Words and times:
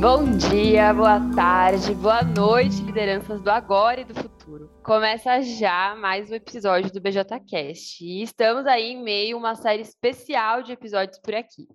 Bom 0.00 0.24
dia, 0.38 0.94
boa 0.94 1.20
tarde, 1.36 1.94
boa 1.94 2.22
noite, 2.22 2.80
lideranças 2.80 3.38
do 3.42 3.50
agora 3.50 4.00
e 4.00 4.04
do 4.04 4.14
futuro. 4.14 4.70
Começa 4.82 5.42
já 5.42 5.94
mais 5.94 6.30
um 6.30 6.34
episódio 6.36 6.90
do 6.90 7.02
BJCast 7.02 8.02
e 8.02 8.22
estamos 8.22 8.66
aí 8.66 8.92
em 8.92 9.02
meio 9.02 9.36
a 9.36 9.38
uma 9.38 9.54
série 9.54 9.82
especial 9.82 10.62
de 10.62 10.72
episódios 10.72 11.18
por 11.18 11.34
aqui. 11.34 11.68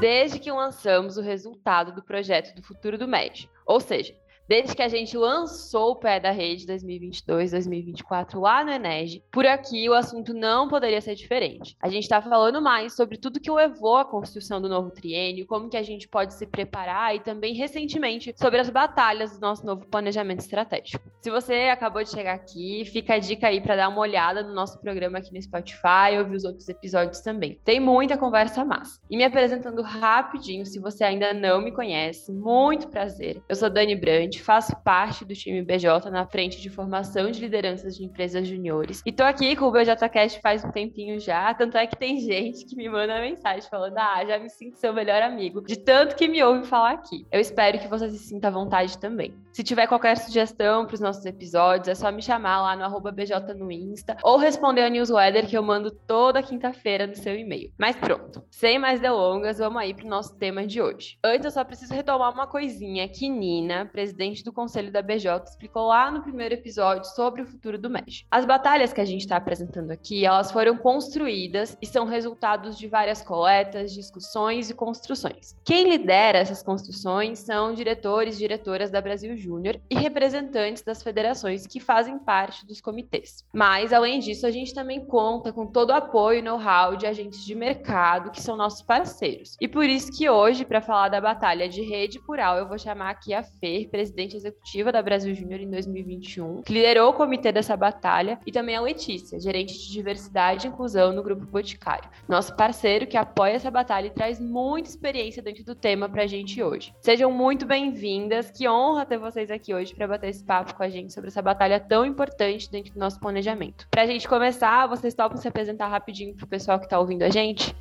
Desde 0.00 0.38
que 0.38 0.50
lançamos 0.50 1.18
o 1.18 1.20
resultado 1.20 1.94
do 1.94 2.02
projeto 2.02 2.54
do 2.54 2.62
futuro 2.62 2.96
do 2.96 3.06
MED, 3.06 3.50
ou 3.66 3.80
seja, 3.80 4.14
desde 4.50 4.74
que 4.74 4.82
a 4.82 4.88
gente 4.88 5.16
lançou 5.16 5.92
o 5.92 5.96
pé 5.96 6.18
da 6.18 6.32
rede 6.32 6.66
2022-2024 6.66 8.40
lá 8.40 8.64
no 8.64 8.72
Enege, 8.72 9.22
por 9.30 9.46
aqui 9.46 9.88
o 9.88 9.94
assunto 9.94 10.34
não 10.34 10.66
poderia 10.66 11.00
ser 11.00 11.14
diferente. 11.14 11.76
A 11.80 11.88
gente 11.88 12.02
está 12.02 12.20
falando 12.20 12.60
mais 12.60 12.96
sobre 12.96 13.16
tudo 13.16 13.38
que 13.38 13.48
levou 13.48 13.96
à 13.96 14.04
construção 14.04 14.60
do 14.60 14.68
novo 14.68 14.90
triênio, 14.90 15.46
como 15.46 15.68
que 15.68 15.76
a 15.76 15.84
gente 15.84 16.08
pode 16.08 16.34
se 16.34 16.48
preparar 16.48 17.14
e 17.14 17.20
também 17.20 17.54
recentemente 17.54 18.34
sobre 18.36 18.58
as 18.58 18.68
batalhas 18.68 19.34
do 19.34 19.40
nosso 19.40 19.64
novo 19.64 19.86
planejamento 19.86 20.40
estratégico. 20.40 21.00
Se 21.22 21.30
você 21.30 21.68
acabou 21.72 22.02
de 22.02 22.10
chegar 22.10 22.34
aqui, 22.34 22.84
fica 22.86 23.14
a 23.14 23.18
dica 23.20 23.46
aí 23.46 23.60
para 23.60 23.76
dar 23.76 23.88
uma 23.88 24.00
olhada 24.00 24.42
no 24.42 24.52
nosso 24.52 24.80
programa 24.80 25.18
aqui 25.18 25.32
no 25.32 25.40
Spotify, 25.40 26.18
ouvir 26.18 26.34
os 26.34 26.44
outros 26.44 26.68
episódios 26.68 27.20
também. 27.20 27.56
Tem 27.64 27.78
muita 27.78 28.18
conversa 28.18 28.64
massa. 28.64 28.98
E 29.08 29.16
me 29.16 29.22
apresentando 29.22 29.80
rapidinho, 29.80 30.66
se 30.66 30.80
você 30.80 31.04
ainda 31.04 31.32
não 31.32 31.62
me 31.62 31.70
conhece, 31.70 32.32
muito 32.32 32.88
prazer. 32.88 33.40
Eu 33.48 33.54
sou 33.54 33.70
Dani 33.70 33.94
Brandt, 33.94 34.39
faço 34.40 34.74
parte 34.82 35.24
do 35.24 35.34
time 35.34 35.62
BJ 35.62 36.10
na 36.10 36.26
frente 36.26 36.60
de 36.60 36.70
formação 36.70 37.30
de 37.30 37.40
lideranças 37.40 37.96
de 37.96 38.04
empresas 38.04 38.46
juniores. 38.46 39.02
E 39.04 39.12
tô 39.12 39.22
aqui 39.22 39.54
com 39.56 39.66
o 39.66 39.72
BJCast 39.72 40.40
faz 40.40 40.64
um 40.64 40.70
tempinho 40.70 41.18
já, 41.20 41.52
tanto 41.54 41.76
é 41.76 41.86
que 41.86 41.96
tem 41.96 42.18
gente 42.20 42.64
que 42.66 42.76
me 42.76 42.88
manda 42.88 43.20
mensagem 43.20 43.68
falando: 43.68 43.98
"Ah, 43.98 44.24
já 44.24 44.38
me 44.38 44.48
sinto 44.48 44.76
seu 44.76 44.92
melhor 44.92 45.22
amigo", 45.22 45.62
de 45.62 45.76
tanto 45.76 46.16
que 46.16 46.28
me 46.28 46.42
ouve 46.42 46.66
falar 46.66 46.92
aqui. 46.92 47.26
Eu 47.30 47.40
espero 47.40 47.78
que 47.78 47.88
você 47.88 48.10
se 48.10 48.18
sinta 48.18 48.48
à 48.48 48.50
vontade 48.50 48.98
também. 48.98 49.34
Se 49.52 49.64
tiver 49.64 49.86
qualquer 49.86 50.16
sugestão 50.16 50.86
para 50.86 50.94
os 50.94 51.00
nossos 51.00 51.24
episódios, 51.26 51.88
é 51.88 51.94
só 51.94 52.10
me 52.12 52.22
chamar 52.22 52.62
lá 52.62 52.76
no 52.76 53.00
BJ 53.12 53.54
no 53.54 53.70
Insta 53.70 54.16
ou 54.22 54.36
responder 54.36 54.82
a 54.82 54.90
newsletter 54.90 55.46
que 55.46 55.56
eu 55.56 55.62
mando 55.62 55.90
toda 55.90 56.42
quinta-feira 56.42 57.06
no 57.06 57.16
seu 57.16 57.36
e-mail. 57.36 57.72
Mas 57.78 57.96
pronto, 57.96 58.44
sem 58.50 58.78
mais 58.78 59.00
delongas, 59.00 59.58
vamos 59.58 59.82
aí 59.82 59.92
pro 59.92 60.06
nosso 60.06 60.36
tema 60.38 60.66
de 60.66 60.80
hoje. 60.80 61.18
Antes 61.24 61.44
eu 61.46 61.50
só 61.50 61.64
preciso 61.64 61.92
retomar 61.92 62.32
uma 62.32 62.46
coisinha 62.46 63.08
que 63.08 63.28
Nina, 63.28 63.86
presidente 63.86 64.29
presidente 64.30 64.44
do 64.44 64.52
conselho 64.52 64.92
da 64.92 65.02
BJ, 65.02 65.44
explicou 65.44 65.88
lá 65.88 66.10
no 66.10 66.22
primeiro 66.22 66.54
episódio 66.54 67.04
sobre 67.10 67.42
o 67.42 67.46
futuro 67.46 67.78
do 67.78 67.90
MED. 67.90 68.26
As 68.30 68.44
batalhas 68.44 68.92
que 68.92 69.00
a 69.00 69.04
gente 69.04 69.22
está 69.22 69.36
apresentando 69.36 69.90
aqui, 69.90 70.24
elas 70.24 70.52
foram 70.52 70.76
construídas 70.76 71.76
e 71.82 71.86
são 71.86 72.06
resultados 72.06 72.78
de 72.78 72.86
várias 72.86 73.22
coletas, 73.22 73.92
discussões 73.92 74.70
e 74.70 74.74
construções. 74.74 75.56
Quem 75.64 75.88
lidera 75.88 76.38
essas 76.38 76.62
construções 76.62 77.40
são 77.40 77.74
diretores 77.74 78.36
e 78.36 78.38
diretoras 78.38 78.90
da 78.90 79.00
Brasil 79.00 79.36
Júnior 79.36 79.80
e 79.90 79.94
representantes 79.94 80.82
das 80.82 81.02
federações 81.02 81.66
que 81.66 81.80
fazem 81.80 82.18
parte 82.18 82.66
dos 82.66 82.80
comitês. 82.80 83.44
Mas, 83.52 83.92
além 83.92 84.20
disso, 84.20 84.46
a 84.46 84.50
gente 84.50 84.74
também 84.74 85.04
conta 85.04 85.52
com 85.52 85.66
todo 85.66 85.90
o 85.90 85.94
apoio 85.94 86.38
e 86.38 86.42
know-how 86.42 86.96
de 86.96 87.06
agentes 87.06 87.44
de 87.44 87.54
mercado 87.54 88.30
que 88.30 88.42
são 88.42 88.56
nossos 88.56 88.82
parceiros. 88.82 89.56
E 89.60 89.66
por 89.66 89.84
isso 89.84 90.12
que 90.16 90.28
hoje, 90.28 90.64
para 90.64 90.80
falar 90.80 91.08
da 91.08 91.20
batalha 91.20 91.68
de 91.68 91.82
rede 91.82 92.20
plural, 92.20 92.56
eu 92.56 92.68
vou 92.68 92.78
chamar 92.78 93.10
aqui 93.10 93.34
a 93.34 93.42
Fer, 93.42 93.88
presidente 93.88 94.19
presidente 94.20 94.36
executiva 94.36 94.92
da 94.92 95.02
Brasil 95.02 95.34
Júnior 95.34 95.60
em 95.60 95.70
2021, 95.70 96.62
que 96.62 96.72
liderou 96.72 97.10
o 97.10 97.12
comitê 97.14 97.50
dessa 97.50 97.76
batalha, 97.76 98.38
e 98.46 98.52
também 98.52 98.76
a 98.76 98.80
Letícia, 98.80 99.40
gerente 99.40 99.78
de 99.78 99.90
diversidade 99.90 100.66
e 100.66 100.70
inclusão 100.70 101.12
no 101.12 101.22
Grupo 101.22 101.46
Boticário, 101.46 102.10
nosso 102.28 102.54
parceiro 102.54 103.06
que 103.06 103.16
apoia 103.16 103.54
essa 103.54 103.70
batalha 103.70 104.08
e 104.08 104.10
traz 104.10 104.38
muita 104.38 104.90
experiência 104.90 105.42
dentro 105.42 105.64
do 105.64 105.74
tema 105.74 106.08
pra 106.08 106.26
gente 106.26 106.62
hoje. 106.62 106.92
Sejam 107.00 107.32
muito 107.32 107.64
bem-vindas, 107.64 108.50
que 108.50 108.68
honra 108.68 109.06
ter 109.06 109.18
vocês 109.18 109.50
aqui 109.50 109.74
hoje 109.74 109.94
para 109.94 110.06
bater 110.06 110.28
esse 110.28 110.44
papo 110.44 110.74
com 110.74 110.82
a 110.82 110.88
gente 110.88 111.12
sobre 111.12 111.28
essa 111.28 111.40
batalha 111.40 111.80
tão 111.80 112.04
importante 112.04 112.70
dentro 112.70 112.92
do 112.92 113.00
nosso 113.00 113.18
planejamento. 113.18 113.86
Pra 113.90 114.06
gente 114.06 114.28
começar, 114.28 114.86
vocês 114.86 115.14
topam 115.14 115.38
se 115.38 115.48
apresentar 115.48 115.88
rapidinho 115.88 116.34
pro 116.34 116.46
pessoal 116.46 116.78
que 116.78 116.88
tá 116.88 116.98
ouvindo 116.98 117.22
a 117.22 117.30
gente? 117.30 117.74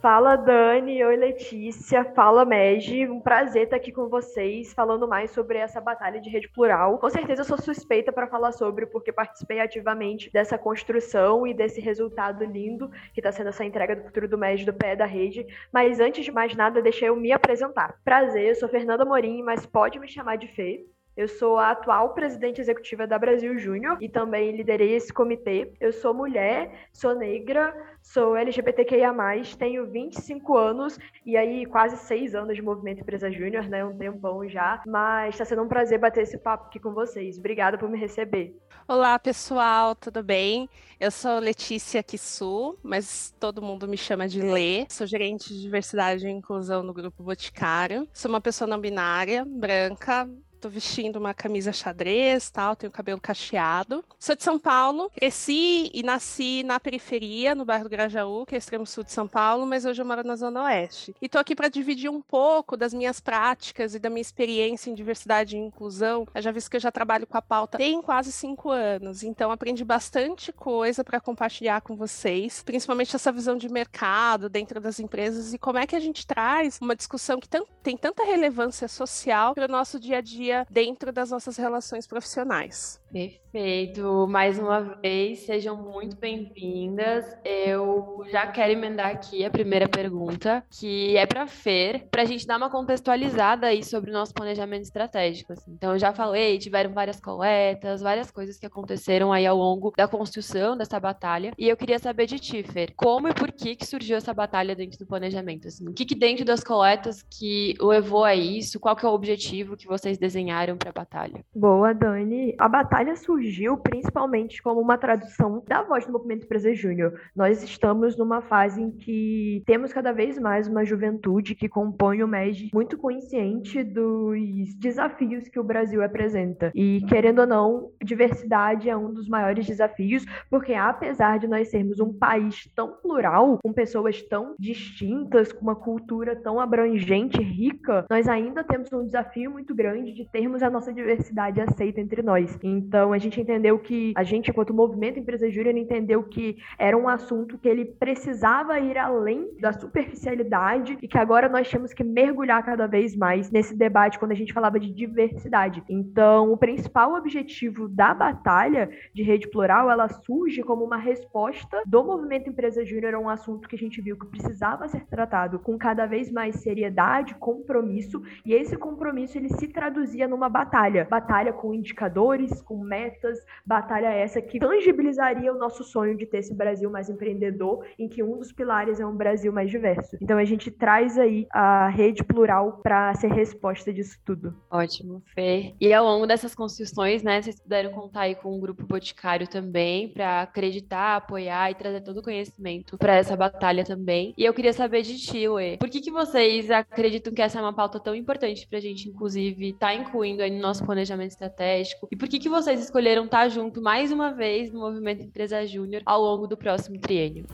Fala 0.00 0.36
Dani, 0.36 1.02
oi 1.04 1.16
Letícia, 1.16 2.04
fala 2.04 2.44
Meg, 2.44 3.08
um 3.10 3.20
prazer 3.20 3.64
estar 3.64 3.74
aqui 3.74 3.90
com 3.90 4.08
vocês 4.08 4.72
falando 4.72 5.08
mais 5.08 5.32
sobre 5.32 5.58
essa 5.58 5.80
batalha 5.80 6.20
de 6.20 6.30
rede 6.30 6.48
plural. 6.48 6.98
Com 6.98 7.10
certeza 7.10 7.40
eu 7.40 7.44
sou 7.44 7.58
suspeita 7.58 8.12
para 8.12 8.28
falar 8.28 8.52
sobre 8.52 8.86
porque 8.86 9.12
participei 9.12 9.58
ativamente 9.58 10.30
dessa 10.30 10.56
construção 10.56 11.44
e 11.44 11.52
desse 11.52 11.80
resultado 11.80 12.44
lindo 12.44 12.88
que 13.12 13.18
está 13.18 13.32
sendo 13.32 13.48
essa 13.48 13.64
entrega 13.64 13.96
do 13.96 14.04
futuro 14.04 14.28
do 14.28 14.38
MED 14.38 14.64
do 14.64 14.72
pé 14.72 14.94
da 14.94 15.04
rede. 15.04 15.44
Mas 15.72 15.98
antes 15.98 16.24
de 16.24 16.30
mais 16.30 16.54
nada, 16.54 16.80
deixa 16.80 17.06
eu 17.06 17.16
me 17.16 17.32
apresentar. 17.32 17.98
Prazer, 18.04 18.50
eu 18.50 18.54
sou 18.54 18.68
Fernanda 18.68 19.04
Morim, 19.04 19.42
mas 19.42 19.66
pode 19.66 19.98
me 19.98 20.06
chamar 20.06 20.36
de 20.36 20.46
Fê. 20.46 20.86
Eu 21.18 21.26
sou 21.26 21.58
a 21.58 21.72
atual 21.72 22.14
presidente 22.14 22.60
executiva 22.60 23.04
da 23.04 23.18
Brasil 23.18 23.58
Júnior 23.58 23.98
e 24.00 24.08
também 24.08 24.56
liderei 24.56 24.94
esse 24.94 25.12
comitê. 25.12 25.72
Eu 25.80 25.92
sou 25.92 26.14
mulher, 26.14 26.88
sou 26.92 27.12
negra, 27.12 27.74
sou 28.00 28.36
LGBTQIA+, 28.36 29.12
tenho 29.58 29.90
25 29.90 30.56
anos 30.56 30.96
e 31.26 31.36
aí 31.36 31.66
quase 31.66 31.96
seis 31.96 32.36
anos 32.36 32.54
de 32.54 32.62
movimento 32.62 33.00
Empresa 33.00 33.32
Júnior, 33.32 33.68
né? 33.68 33.84
Um 33.84 33.98
tempão 33.98 34.48
já. 34.48 34.80
Mas 34.86 35.34
está 35.34 35.44
sendo 35.44 35.64
um 35.64 35.68
prazer 35.68 35.98
bater 35.98 36.22
esse 36.22 36.38
papo 36.38 36.66
aqui 36.66 36.78
com 36.78 36.94
vocês. 36.94 37.36
Obrigada 37.36 37.76
por 37.76 37.90
me 37.90 37.98
receber. 37.98 38.56
Olá, 38.86 39.18
pessoal, 39.18 39.96
tudo 39.96 40.22
bem? 40.22 40.70
Eu 41.00 41.10
sou 41.10 41.40
Letícia 41.40 42.00
Kissu, 42.00 42.78
mas 42.80 43.34
todo 43.40 43.60
mundo 43.60 43.88
me 43.88 43.96
chama 43.96 44.28
de 44.28 44.40
Lê. 44.40 44.86
Sou 44.88 45.04
gerente 45.04 45.52
de 45.52 45.62
diversidade 45.62 46.28
e 46.28 46.30
inclusão 46.30 46.84
no 46.84 46.94
Grupo 46.94 47.24
Boticário. 47.24 48.08
Sou 48.12 48.30
uma 48.30 48.40
pessoa 48.40 48.68
não 48.68 48.80
binária, 48.80 49.44
branca, 49.44 50.28
tô 50.58 50.68
vestindo 50.68 51.16
uma 51.16 51.32
camisa 51.32 51.72
xadrez, 51.72 52.50
tal, 52.50 52.74
tenho 52.74 52.92
cabelo 52.92 53.20
cacheado. 53.20 54.04
Sou 54.18 54.34
de 54.34 54.42
São 54.42 54.58
Paulo, 54.58 55.10
cresci 55.14 55.90
e 55.94 56.02
nasci 56.02 56.62
na 56.64 56.80
periferia, 56.80 57.54
no 57.54 57.64
bairro 57.64 57.84
do 57.84 57.90
Grajaú, 57.90 58.44
que 58.44 58.54
é 58.54 58.58
extremo 58.58 58.84
sul 58.84 59.04
de 59.04 59.12
São 59.12 59.28
Paulo, 59.28 59.64
mas 59.66 59.84
hoje 59.84 60.02
eu 60.02 60.06
moro 60.06 60.24
na 60.24 60.36
Zona 60.36 60.64
Oeste. 60.64 61.14
E 61.22 61.28
tô 61.28 61.38
aqui 61.38 61.54
para 61.54 61.68
dividir 61.68 62.10
um 62.10 62.20
pouco 62.20 62.76
das 62.76 62.92
minhas 62.92 63.20
práticas 63.20 63.94
e 63.94 63.98
da 63.98 64.10
minha 64.10 64.20
experiência 64.20 64.90
em 64.90 64.94
diversidade 64.94 65.56
e 65.56 65.60
inclusão. 65.60 66.26
Eu 66.34 66.42
já 66.42 66.50
visto 66.50 66.70
que 66.70 66.76
eu 66.76 66.80
já 66.80 66.90
trabalho 66.90 67.26
com 67.26 67.38
a 67.38 67.42
pauta 67.42 67.78
tem 67.78 68.02
quase 68.02 68.32
cinco 68.32 68.70
anos, 68.70 69.22
então 69.22 69.52
aprendi 69.52 69.84
bastante 69.84 70.52
coisa 70.52 71.04
para 71.04 71.20
compartilhar 71.20 71.80
com 71.80 71.94
vocês, 71.94 72.62
principalmente 72.62 73.14
essa 73.14 73.30
visão 73.30 73.56
de 73.56 73.68
mercado 73.68 74.48
dentro 74.48 74.80
das 74.80 74.98
empresas 74.98 75.54
e 75.54 75.58
como 75.58 75.78
é 75.78 75.86
que 75.86 75.94
a 75.94 76.00
gente 76.00 76.26
traz 76.26 76.78
uma 76.80 76.96
discussão 76.96 77.38
que 77.38 77.48
tem 77.48 77.96
tanta 77.96 78.24
relevância 78.24 78.88
social 78.88 79.54
para 79.54 79.66
o 79.66 79.68
nosso 79.68 80.00
dia 80.00 80.18
a 80.18 80.20
dia 80.20 80.47
dentro 80.70 81.12
das 81.12 81.30
nossas 81.30 81.56
relações 81.56 82.06
profissionais. 82.06 83.00
Perfeito. 83.10 84.26
Mais 84.28 84.58
uma 84.58 84.80
vez, 84.80 85.40
sejam 85.40 85.76
muito 85.76 86.16
bem-vindas. 86.16 87.24
Eu 87.44 88.22
já 88.30 88.46
quero 88.46 88.72
emendar 88.72 89.10
aqui 89.10 89.44
a 89.44 89.50
primeira 89.50 89.88
pergunta, 89.88 90.62
que 90.70 91.16
é 91.16 91.24
para 91.24 91.46
Fer, 91.46 92.06
para 92.10 92.22
a 92.22 92.24
gente 92.26 92.46
dar 92.46 92.58
uma 92.58 92.68
contextualizada 92.68 93.68
aí 93.68 93.82
sobre 93.82 94.10
o 94.10 94.12
nosso 94.12 94.34
planejamento 94.34 94.82
estratégico. 94.82 95.54
Assim. 95.54 95.72
Então, 95.72 95.92
eu 95.92 95.98
já 95.98 96.12
falei, 96.12 96.58
tiveram 96.58 96.92
várias 96.92 97.18
coletas, 97.18 98.02
várias 98.02 98.30
coisas 98.30 98.58
que 98.58 98.66
aconteceram 98.66 99.32
aí 99.32 99.46
ao 99.46 99.56
longo 99.56 99.92
da 99.96 100.06
construção 100.06 100.76
dessa 100.76 101.00
batalha. 101.00 101.52
E 101.56 101.68
eu 101.68 101.76
queria 101.76 101.98
saber 101.98 102.26
de 102.26 102.38
ti, 102.38 102.62
Fer, 102.62 102.92
como 102.94 103.28
e 103.28 103.34
por 103.34 103.50
que, 103.50 103.74
que 103.74 103.86
surgiu 103.86 104.16
essa 104.16 104.34
batalha 104.34 104.76
dentro 104.76 104.98
do 104.98 105.06
planejamento? 105.06 105.68
Assim? 105.68 105.88
O 105.88 105.94
que, 105.94 106.04
que 106.04 106.14
dentro 106.14 106.44
das 106.44 106.62
coletas 106.62 107.22
que 107.22 107.74
levou 107.80 108.24
a 108.24 108.34
isso? 108.34 108.78
Qual 108.78 108.94
que 108.94 109.06
é 109.06 109.08
o 109.08 109.12
objetivo 109.12 109.76
que 109.76 109.86
vocês 109.86 110.18
desenharam 110.38 110.76
para 110.76 110.90
a 110.90 110.92
batalha? 110.92 111.44
Boa, 111.54 111.92
Dani. 111.92 112.54
A 112.58 112.68
batalha 112.68 113.16
surgiu 113.16 113.76
principalmente 113.76 114.62
como 114.62 114.80
uma 114.80 114.96
tradução 114.96 115.62
da 115.66 115.82
voz 115.82 116.06
do 116.06 116.12
movimento 116.12 116.44
Empresa 116.44 116.72
Júnior. 116.74 117.20
Nós 117.34 117.62
estamos 117.62 118.16
numa 118.16 118.40
fase 118.40 118.80
em 118.80 118.90
que 118.90 119.62
temos 119.66 119.92
cada 119.92 120.12
vez 120.12 120.38
mais 120.38 120.68
uma 120.68 120.84
juventude 120.84 121.54
que 121.54 121.68
compõe 121.68 122.22
o 122.22 122.28
MED 122.28 122.70
muito 122.72 122.96
consciente 122.96 123.82
dos 123.82 124.74
desafios 124.76 125.48
que 125.48 125.58
o 125.58 125.64
Brasil 125.64 126.02
apresenta. 126.02 126.70
E, 126.74 127.04
querendo 127.08 127.40
ou 127.40 127.46
não, 127.46 127.90
diversidade 128.02 128.88
é 128.88 128.96
um 128.96 129.12
dos 129.12 129.28
maiores 129.28 129.66
desafios, 129.66 130.24
porque 130.48 130.74
apesar 130.74 131.38
de 131.38 131.48
nós 131.48 131.68
sermos 131.68 131.98
um 131.98 132.12
país 132.12 132.70
tão 132.76 132.92
plural, 133.02 133.58
com 133.62 133.72
pessoas 133.72 134.22
tão 134.22 134.54
distintas, 134.58 135.52
com 135.52 135.62
uma 135.62 135.76
cultura 135.76 136.36
tão 136.36 136.60
abrangente, 136.60 137.42
rica, 137.42 138.06
nós 138.08 138.28
ainda 138.28 138.62
temos 138.62 138.92
um 138.92 139.04
desafio 139.04 139.50
muito 139.50 139.74
grande 139.74 140.12
de 140.12 140.27
termos 140.30 140.62
a 140.62 140.70
nossa 140.70 140.92
diversidade 140.92 141.60
aceita 141.60 142.00
entre 142.00 142.22
nós. 142.22 142.58
Então, 142.62 143.12
a 143.12 143.18
gente 143.18 143.40
entendeu 143.40 143.78
que, 143.78 144.12
a 144.16 144.22
gente, 144.22 144.50
enquanto 144.50 144.74
movimento 144.74 145.18
Empresa 145.18 145.50
Júnior, 145.50 145.76
entendeu 145.76 146.22
que 146.22 146.56
era 146.78 146.96
um 146.96 147.08
assunto 147.08 147.58
que 147.58 147.68
ele 147.68 147.84
precisava 147.84 148.78
ir 148.78 148.98
além 148.98 149.50
da 149.60 149.72
superficialidade 149.72 150.98
e 151.02 151.08
que 151.08 151.18
agora 151.18 151.48
nós 151.48 151.68
tínhamos 151.68 151.92
que 151.92 152.04
mergulhar 152.04 152.64
cada 152.64 152.86
vez 152.86 153.16
mais 153.16 153.50
nesse 153.50 153.76
debate 153.76 154.18
quando 154.18 154.32
a 154.32 154.36
gente 154.36 154.52
falava 154.52 154.78
de 154.78 154.90
diversidade. 154.90 155.82
Então, 155.88 156.52
o 156.52 156.56
principal 156.56 157.14
objetivo 157.14 157.88
da 157.88 158.14
batalha 158.14 158.90
de 159.14 159.22
rede 159.22 159.48
plural, 159.48 159.90
ela 159.90 160.08
surge 160.08 160.62
como 160.62 160.84
uma 160.84 160.96
resposta 160.96 161.82
do 161.86 162.04
movimento 162.04 162.50
Empresa 162.50 162.84
Júnior 162.84 163.14
a 163.14 163.18
um 163.18 163.28
assunto 163.28 163.68
que 163.68 163.76
a 163.76 163.78
gente 163.78 164.00
viu 164.00 164.18
que 164.18 164.26
precisava 164.26 164.88
ser 164.88 165.04
tratado 165.06 165.58
com 165.58 165.78
cada 165.78 166.06
vez 166.06 166.30
mais 166.30 166.56
seriedade, 166.56 167.34
compromisso, 167.36 168.22
e 168.44 168.52
esse 168.52 168.76
compromisso 168.76 169.38
ele 169.38 169.48
se 169.48 169.68
traduzia 169.68 170.17
numa 170.26 170.48
batalha, 170.48 171.06
batalha 171.08 171.52
com 171.52 171.74
indicadores, 171.74 172.60
com 172.62 172.78
metas, 172.78 173.38
batalha 173.64 174.08
essa 174.08 174.40
que 174.40 174.58
tangibilizaria 174.58 175.52
o 175.52 175.58
nosso 175.58 175.84
sonho 175.84 176.16
de 176.16 176.26
ter 176.26 176.38
esse 176.38 176.54
Brasil 176.54 176.90
mais 176.90 177.08
empreendedor, 177.08 177.84
em 177.98 178.08
que 178.08 178.22
um 178.22 178.38
dos 178.38 178.52
pilares 178.52 178.98
é 178.98 179.06
um 179.06 179.16
Brasil 179.16 179.52
mais 179.52 179.70
diverso. 179.70 180.16
Então 180.20 180.38
a 180.38 180.44
gente 180.44 180.70
traz 180.70 181.18
aí 181.18 181.46
a 181.52 181.88
rede 181.88 182.24
plural 182.24 182.80
para 182.82 183.14
ser 183.14 183.30
resposta 183.30 183.92
disso 183.92 184.18
tudo. 184.24 184.54
Ótimo, 184.70 185.22
Fê. 185.34 185.74
E 185.80 185.92
ao 185.92 186.04
longo 186.04 186.26
dessas 186.26 186.54
construções, 186.54 187.22
né, 187.22 187.40
vocês 187.42 187.60
puderam 187.60 187.90
contar 187.92 188.22
aí 188.22 188.34
com 188.34 188.56
o 188.56 188.60
grupo 188.60 188.84
Boticário 188.86 189.46
também 189.46 190.08
para 190.08 190.42
acreditar, 190.42 191.16
apoiar 191.16 191.70
e 191.70 191.74
trazer 191.74 192.00
todo 192.00 192.18
o 192.18 192.22
conhecimento 192.22 192.96
para 192.98 193.16
essa 193.16 193.36
batalha 193.36 193.84
também. 193.84 194.34
E 194.36 194.44
eu 194.44 194.54
queria 194.54 194.72
saber 194.72 195.02
de 195.02 195.18
ti, 195.18 195.48
Uê, 195.48 195.76
por 195.76 195.88
que 195.88 196.00
que 196.00 196.10
vocês 196.10 196.70
acreditam 196.70 197.32
que 197.32 197.42
essa 197.42 197.58
é 197.58 197.62
uma 197.62 197.72
pauta 197.72 198.00
tão 198.00 198.14
importante 198.14 198.66
para 198.66 198.78
a 198.78 198.80
gente, 198.80 199.08
inclusive, 199.08 199.70
estar 199.70 199.88
tá 199.88 199.94
incluindo 200.08 200.42
aí 200.42 200.50
no 200.50 200.60
nosso 200.60 200.84
planejamento 200.84 201.30
estratégico? 201.30 202.08
E 202.10 202.16
por 202.16 202.28
que 202.28 202.38
que 202.38 202.48
vocês 202.48 202.80
escolheram 202.80 203.26
estar 203.26 203.48
junto 203.48 203.80
mais 203.80 204.10
uma 204.10 204.32
vez 204.32 204.72
no 204.72 204.80
movimento 204.80 205.22
Empresa 205.22 205.66
Júnior 205.66 206.02
ao 206.04 206.20
longo 206.20 206.46
do 206.46 206.56
próximo 206.56 206.98
triênio? 206.98 207.46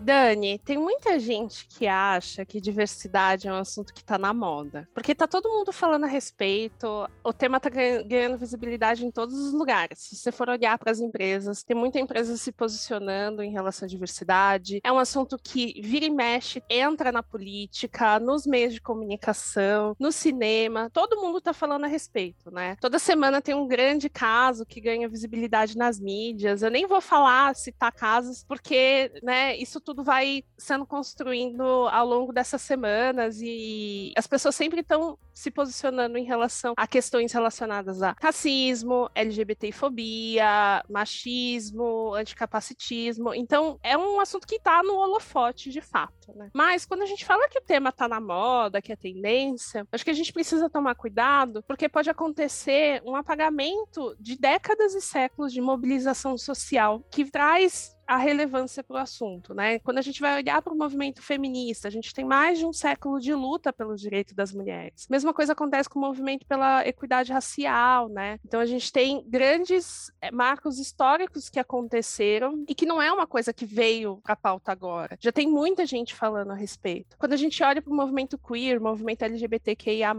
Dani, 0.00 0.58
tem 0.58 0.78
muita 0.78 1.18
gente 1.20 1.66
que 1.68 1.86
acha 1.86 2.44
que 2.44 2.60
diversidade 2.60 3.46
é 3.46 3.52
um 3.52 3.56
assunto 3.56 3.92
que 3.92 4.00
está 4.00 4.16
na 4.16 4.32
moda. 4.32 4.88
Porque 4.94 5.14
tá 5.14 5.26
todo 5.26 5.50
mundo 5.50 5.72
falando 5.72 6.04
a 6.04 6.08
respeito, 6.08 7.06
o 7.22 7.32
tema 7.32 7.58
está 7.58 7.68
ganhando 7.68 8.38
visibilidade 8.38 9.04
em 9.04 9.10
todos 9.10 9.34
os 9.34 9.52
lugares. 9.52 9.98
Se 9.98 10.16
você 10.16 10.32
for 10.32 10.48
olhar 10.48 10.78
para 10.78 10.90
as 10.90 11.00
empresas, 11.00 11.62
tem 11.62 11.76
muita 11.76 12.00
empresa 12.00 12.36
se 12.36 12.50
posicionando 12.50 13.42
em 13.42 13.52
relação 13.52 13.86
à 13.86 13.88
diversidade. 13.88 14.80
É 14.82 14.90
um 14.90 14.98
assunto 14.98 15.38
que 15.42 15.80
vira 15.82 16.06
e 16.06 16.10
mexe, 16.10 16.62
entra 16.68 17.12
na 17.12 17.22
política, 17.22 18.18
nos 18.18 18.46
meios 18.46 18.72
de 18.72 18.80
comunicação, 18.80 19.94
no 19.98 20.10
cinema. 20.10 20.88
Todo 20.92 21.20
mundo 21.20 21.38
está 21.38 21.52
falando 21.52 21.84
a 21.84 21.88
respeito, 21.88 22.50
né? 22.50 22.76
Toda 22.80 22.98
semana 22.98 23.42
tem 23.42 23.54
um 23.54 23.68
grande 23.68 24.08
caso 24.08 24.64
que 24.64 24.80
ganha 24.80 25.08
visibilidade 25.08 25.76
nas 25.76 26.00
mídias. 26.00 26.62
Eu 26.62 26.70
nem 26.70 26.86
vou 26.86 27.02
falar, 27.02 27.54
citar 27.54 27.92
casos, 27.92 28.42
porque, 28.48 29.12
né, 29.22 29.56
isso 29.56 29.78
tudo 29.80 29.89
tudo 29.90 30.04
vai 30.04 30.44
sendo 30.56 30.86
construindo 30.86 31.64
ao 31.64 32.06
longo 32.06 32.32
dessas 32.32 32.62
semanas 32.62 33.40
e 33.42 34.12
as 34.16 34.24
pessoas 34.24 34.54
sempre 34.54 34.82
estão 34.82 35.18
se 35.34 35.50
posicionando 35.50 36.16
em 36.16 36.22
relação 36.22 36.74
a 36.76 36.86
questões 36.86 37.32
relacionadas 37.32 38.00
a 38.00 38.14
racismo, 38.20 39.10
LGBTfobia, 39.16 40.84
machismo, 40.88 42.14
anticapacitismo. 42.14 43.34
Então, 43.34 43.80
é 43.82 43.98
um 43.98 44.20
assunto 44.20 44.46
que 44.46 44.56
está 44.56 44.80
no 44.80 44.94
holofote 44.94 45.70
de 45.70 45.80
fato, 45.80 46.32
né? 46.36 46.50
Mas 46.54 46.86
quando 46.86 47.02
a 47.02 47.06
gente 47.06 47.24
fala 47.24 47.48
que 47.48 47.58
o 47.58 47.62
tema 47.62 47.88
está 47.88 48.06
na 48.06 48.20
moda, 48.20 48.80
que 48.80 48.92
é 48.92 48.96
tendência, 48.96 49.84
acho 49.90 50.04
que 50.04 50.10
a 50.10 50.14
gente 50.14 50.32
precisa 50.32 50.70
tomar 50.70 50.94
cuidado, 50.94 51.64
porque 51.66 51.88
pode 51.88 52.08
acontecer 52.08 53.02
um 53.04 53.16
apagamento 53.16 54.14
de 54.20 54.38
décadas 54.38 54.94
e 54.94 55.00
séculos 55.00 55.52
de 55.52 55.60
mobilização 55.60 56.38
social 56.38 57.02
que 57.10 57.24
traz 57.28 57.98
a 58.10 58.16
relevância 58.16 58.82
para 58.82 58.94
o 58.94 58.98
assunto, 58.98 59.54
né? 59.54 59.78
Quando 59.78 59.98
a 59.98 60.02
gente 60.02 60.20
vai 60.20 60.34
olhar 60.36 60.60
para 60.60 60.74
o 60.74 60.76
movimento 60.76 61.22
feminista, 61.22 61.86
a 61.86 61.90
gente 61.92 62.12
tem 62.12 62.24
mais 62.24 62.58
de 62.58 62.66
um 62.66 62.72
século 62.72 63.20
de 63.20 63.32
luta 63.32 63.72
pelos 63.72 64.00
direitos 64.00 64.34
das 64.34 64.52
mulheres. 64.52 65.06
Mesma 65.08 65.32
coisa 65.32 65.52
acontece 65.52 65.88
com 65.88 66.00
o 66.00 66.02
movimento 66.02 66.44
pela 66.44 66.84
equidade 66.84 67.32
racial, 67.32 68.08
né? 68.08 68.40
Então 68.44 68.58
a 68.58 68.66
gente 68.66 68.92
tem 68.92 69.22
grandes 69.28 70.10
eh, 70.20 70.32
marcos 70.32 70.80
históricos 70.80 71.48
que 71.48 71.60
aconteceram 71.60 72.64
e 72.66 72.74
que 72.74 72.84
não 72.84 73.00
é 73.00 73.12
uma 73.12 73.28
coisa 73.28 73.52
que 73.52 73.64
veio 73.64 74.16
para 74.24 74.32
a 74.32 74.36
pauta 74.36 74.72
agora. 74.72 75.16
Já 75.20 75.30
tem 75.30 75.48
muita 75.48 75.86
gente 75.86 76.12
falando 76.12 76.50
a 76.50 76.56
respeito. 76.56 77.16
Quando 77.16 77.34
a 77.34 77.36
gente 77.36 77.62
olha 77.62 77.80
para 77.80 77.92
o 77.92 77.96
movimento 77.96 78.36
queer, 78.36 78.80
movimento 78.80 79.22
LGBTQIA+, 79.22 80.12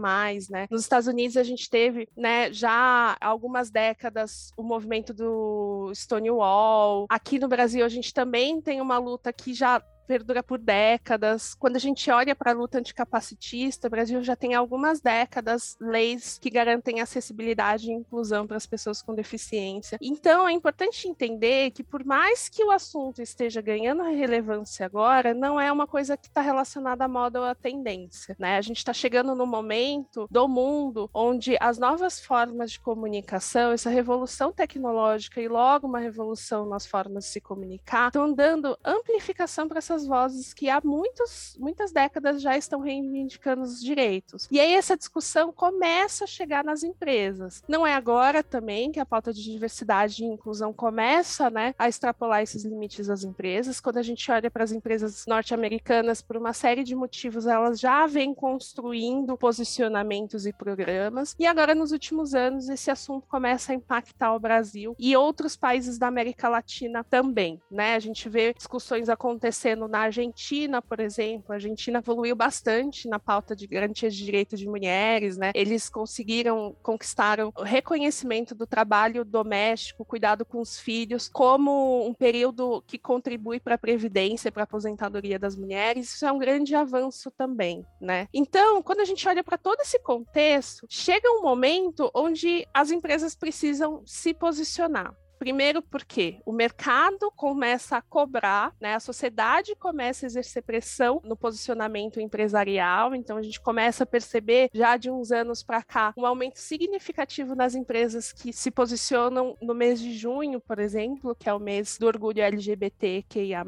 né? 0.48 0.66
Nos 0.70 0.80
Estados 0.80 1.08
Unidos 1.08 1.36
a 1.36 1.42
gente 1.42 1.68
teve, 1.68 2.08
né, 2.16 2.50
já 2.50 3.18
algumas 3.20 3.70
décadas 3.70 4.50
o 4.56 4.62
movimento 4.62 5.12
do 5.12 5.92
Stonewall. 5.94 7.04
Aqui 7.10 7.38
no 7.38 7.48
Brasil 7.48 7.81
a 7.84 7.88
gente 7.88 8.12
também 8.12 8.60
tem 8.60 8.80
uma 8.80 8.98
luta 8.98 9.32
que 9.32 9.54
já 9.54 9.82
perdura 10.06 10.42
por 10.42 10.58
décadas. 10.58 11.54
Quando 11.54 11.76
a 11.76 11.80
gente 11.80 12.10
olha 12.10 12.34
para 12.34 12.52
a 12.52 12.54
luta 12.54 12.78
anticapacitista, 12.78 13.86
o 13.86 13.90
Brasil 13.90 14.22
já 14.22 14.36
tem 14.36 14.54
algumas 14.54 15.00
décadas 15.00 15.76
leis 15.80 16.38
que 16.38 16.50
garantem 16.50 17.00
acessibilidade 17.00 17.90
e 17.90 17.94
inclusão 17.94 18.46
para 18.46 18.56
as 18.56 18.66
pessoas 18.66 19.02
com 19.02 19.14
deficiência. 19.14 19.98
Então, 20.00 20.46
é 20.48 20.52
importante 20.52 21.08
entender 21.08 21.70
que, 21.70 21.82
por 21.82 22.04
mais 22.04 22.48
que 22.48 22.64
o 22.64 22.70
assunto 22.70 23.22
esteja 23.22 23.60
ganhando 23.60 24.02
relevância 24.02 24.86
agora, 24.86 25.34
não 25.34 25.60
é 25.60 25.70
uma 25.70 25.86
coisa 25.86 26.16
que 26.16 26.28
está 26.28 26.40
relacionada 26.40 27.04
à 27.04 27.08
moda 27.08 27.40
ou 27.40 27.46
à 27.46 27.54
tendência. 27.54 28.36
Né? 28.38 28.56
A 28.56 28.62
gente 28.62 28.78
está 28.78 28.92
chegando 28.92 29.34
no 29.34 29.46
momento 29.46 30.28
do 30.30 30.48
mundo 30.48 31.10
onde 31.12 31.56
as 31.60 31.78
novas 31.78 32.20
formas 32.20 32.72
de 32.72 32.80
comunicação, 32.80 33.72
essa 33.72 33.90
revolução 33.90 34.52
tecnológica 34.52 35.40
e 35.40 35.48
logo 35.48 35.86
uma 35.86 35.98
revolução 35.98 36.66
nas 36.66 36.86
formas 36.86 37.24
de 37.24 37.30
se 37.30 37.40
comunicar, 37.40 38.08
estão 38.08 38.32
dando 38.32 38.78
amplificação 38.84 39.68
para 39.68 39.80
essas 39.92 40.06
vozes 40.06 40.54
que 40.54 40.70
há 40.70 40.80
muitos, 40.82 41.56
muitas 41.58 41.92
décadas 41.92 42.40
já 42.40 42.56
estão 42.56 42.80
reivindicando 42.80 43.62
os 43.62 43.80
direitos. 43.80 44.48
E 44.50 44.58
aí 44.58 44.72
essa 44.72 44.96
discussão 44.96 45.52
começa 45.52 46.24
a 46.24 46.26
chegar 46.26 46.64
nas 46.64 46.82
empresas. 46.82 47.62
Não 47.68 47.86
é 47.86 47.94
agora 47.94 48.42
também 48.42 48.90
que 48.90 48.98
a 48.98 49.06
pauta 49.06 49.32
de 49.32 49.42
diversidade 49.42 50.24
e 50.24 50.26
inclusão 50.26 50.72
começa 50.72 51.50
né, 51.50 51.74
a 51.78 51.88
extrapolar 51.88 52.42
esses 52.42 52.64
limites 52.64 53.10
às 53.10 53.22
empresas. 53.22 53.80
Quando 53.80 53.98
a 53.98 54.02
gente 54.02 54.30
olha 54.30 54.50
para 54.50 54.64
as 54.64 54.72
empresas 54.72 55.26
norte-americanas, 55.26 56.22
por 56.22 56.36
uma 56.36 56.54
série 56.54 56.82
de 56.82 56.94
motivos, 56.94 57.46
elas 57.46 57.78
já 57.78 58.06
vêm 58.06 58.34
construindo 58.34 59.36
posicionamentos 59.36 60.46
e 60.46 60.52
programas. 60.52 61.36
E 61.38 61.46
agora, 61.46 61.74
nos 61.74 61.92
últimos 61.92 62.34
anos, 62.34 62.68
esse 62.68 62.90
assunto 62.90 63.26
começa 63.28 63.72
a 63.72 63.74
impactar 63.74 64.34
o 64.34 64.40
Brasil 64.40 64.96
e 64.98 65.14
outros 65.16 65.54
países 65.54 65.98
da 65.98 66.06
América 66.06 66.48
Latina 66.48 67.04
também. 67.04 67.60
Né? 67.70 67.94
A 67.94 68.00
gente 68.00 68.28
vê 68.28 68.54
discussões 68.54 69.08
acontecendo 69.08 69.81
na 69.88 70.00
Argentina, 70.00 70.80
por 70.80 71.00
exemplo. 71.00 71.52
A 71.52 71.54
Argentina 71.54 71.98
evoluiu 71.98 72.34
bastante 72.34 73.08
na 73.08 73.18
pauta 73.18 73.54
de 73.54 73.66
garantias 73.66 74.14
de 74.14 74.24
direitos 74.24 74.58
de 74.58 74.68
mulheres, 74.68 75.36
né? 75.36 75.52
Eles 75.54 75.88
conseguiram, 75.88 76.76
conquistaram 76.82 77.52
o 77.56 77.62
reconhecimento 77.62 78.54
do 78.54 78.66
trabalho 78.66 79.24
doméstico, 79.24 80.04
cuidado 80.04 80.44
com 80.44 80.60
os 80.60 80.78
filhos, 80.78 81.28
como 81.28 82.06
um 82.06 82.14
período 82.14 82.82
que 82.86 82.98
contribui 82.98 83.60
para 83.60 83.74
a 83.74 83.78
previdência, 83.78 84.52
para 84.52 84.62
a 84.62 84.64
aposentadoria 84.64 85.38
das 85.38 85.56
mulheres. 85.56 86.14
Isso 86.14 86.26
é 86.26 86.32
um 86.32 86.38
grande 86.38 86.74
avanço 86.74 87.30
também, 87.30 87.84
né? 88.00 88.28
Então, 88.32 88.82
quando 88.82 89.00
a 89.00 89.04
gente 89.04 89.26
olha 89.28 89.44
para 89.44 89.58
todo 89.58 89.80
esse 89.80 89.98
contexto, 89.98 90.86
chega 90.88 91.30
um 91.30 91.42
momento 91.42 92.10
onde 92.14 92.66
as 92.72 92.90
empresas 92.90 93.34
precisam 93.34 94.02
se 94.06 94.34
posicionar. 94.34 95.14
Primeiro 95.42 95.82
porque 95.82 96.38
o 96.46 96.52
mercado 96.52 97.28
começa 97.34 97.96
a 97.96 98.00
cobrar, 98.00 98.72
né? 98.80 98.94
A 98.94 99.00
sociedade 99.00 99.74
começa 99.74 100.24
a 100.24 100.28
exercer 100.28 100.62
pressão 100.62 101.20
no 101.24 101.36
posicionamento 101.36 102.20
empresarial, 102.20 103.12
então 103.12 103.36
a 103.36 103.42
gente 103.42 103.60
começa 103.60 104.04
a 104.04 104.06
perceber 104.06 104.70
já 104.72 104.96
de 104.96 105.10
uns 105.10 105.32
anos 105.32 105.64
para 105.64 105.82
cá 105.82 106.14
um 106.16 106.24
aumento 106.24 106.60
significativo 106.60 107.56
nas 107.56 107.74
empresas 107.74 108.32
que 108.32 108.52
se 108.52 108.70
posicionam 108.70 109.56
no 109.60 109.74
mês 109.74 109.98
de 110.00 110.12
junho, 110.16 110.60
por 110.60 110.78
exemplo, 110.78 111.34
que 111.34 111.48
é 111.48 111.52
o 111.52 111.58
mês 111.58 111.98
do 111.98 112.06
orgulho 112.06 112.40
LGBTQIA+. 112.40 113.64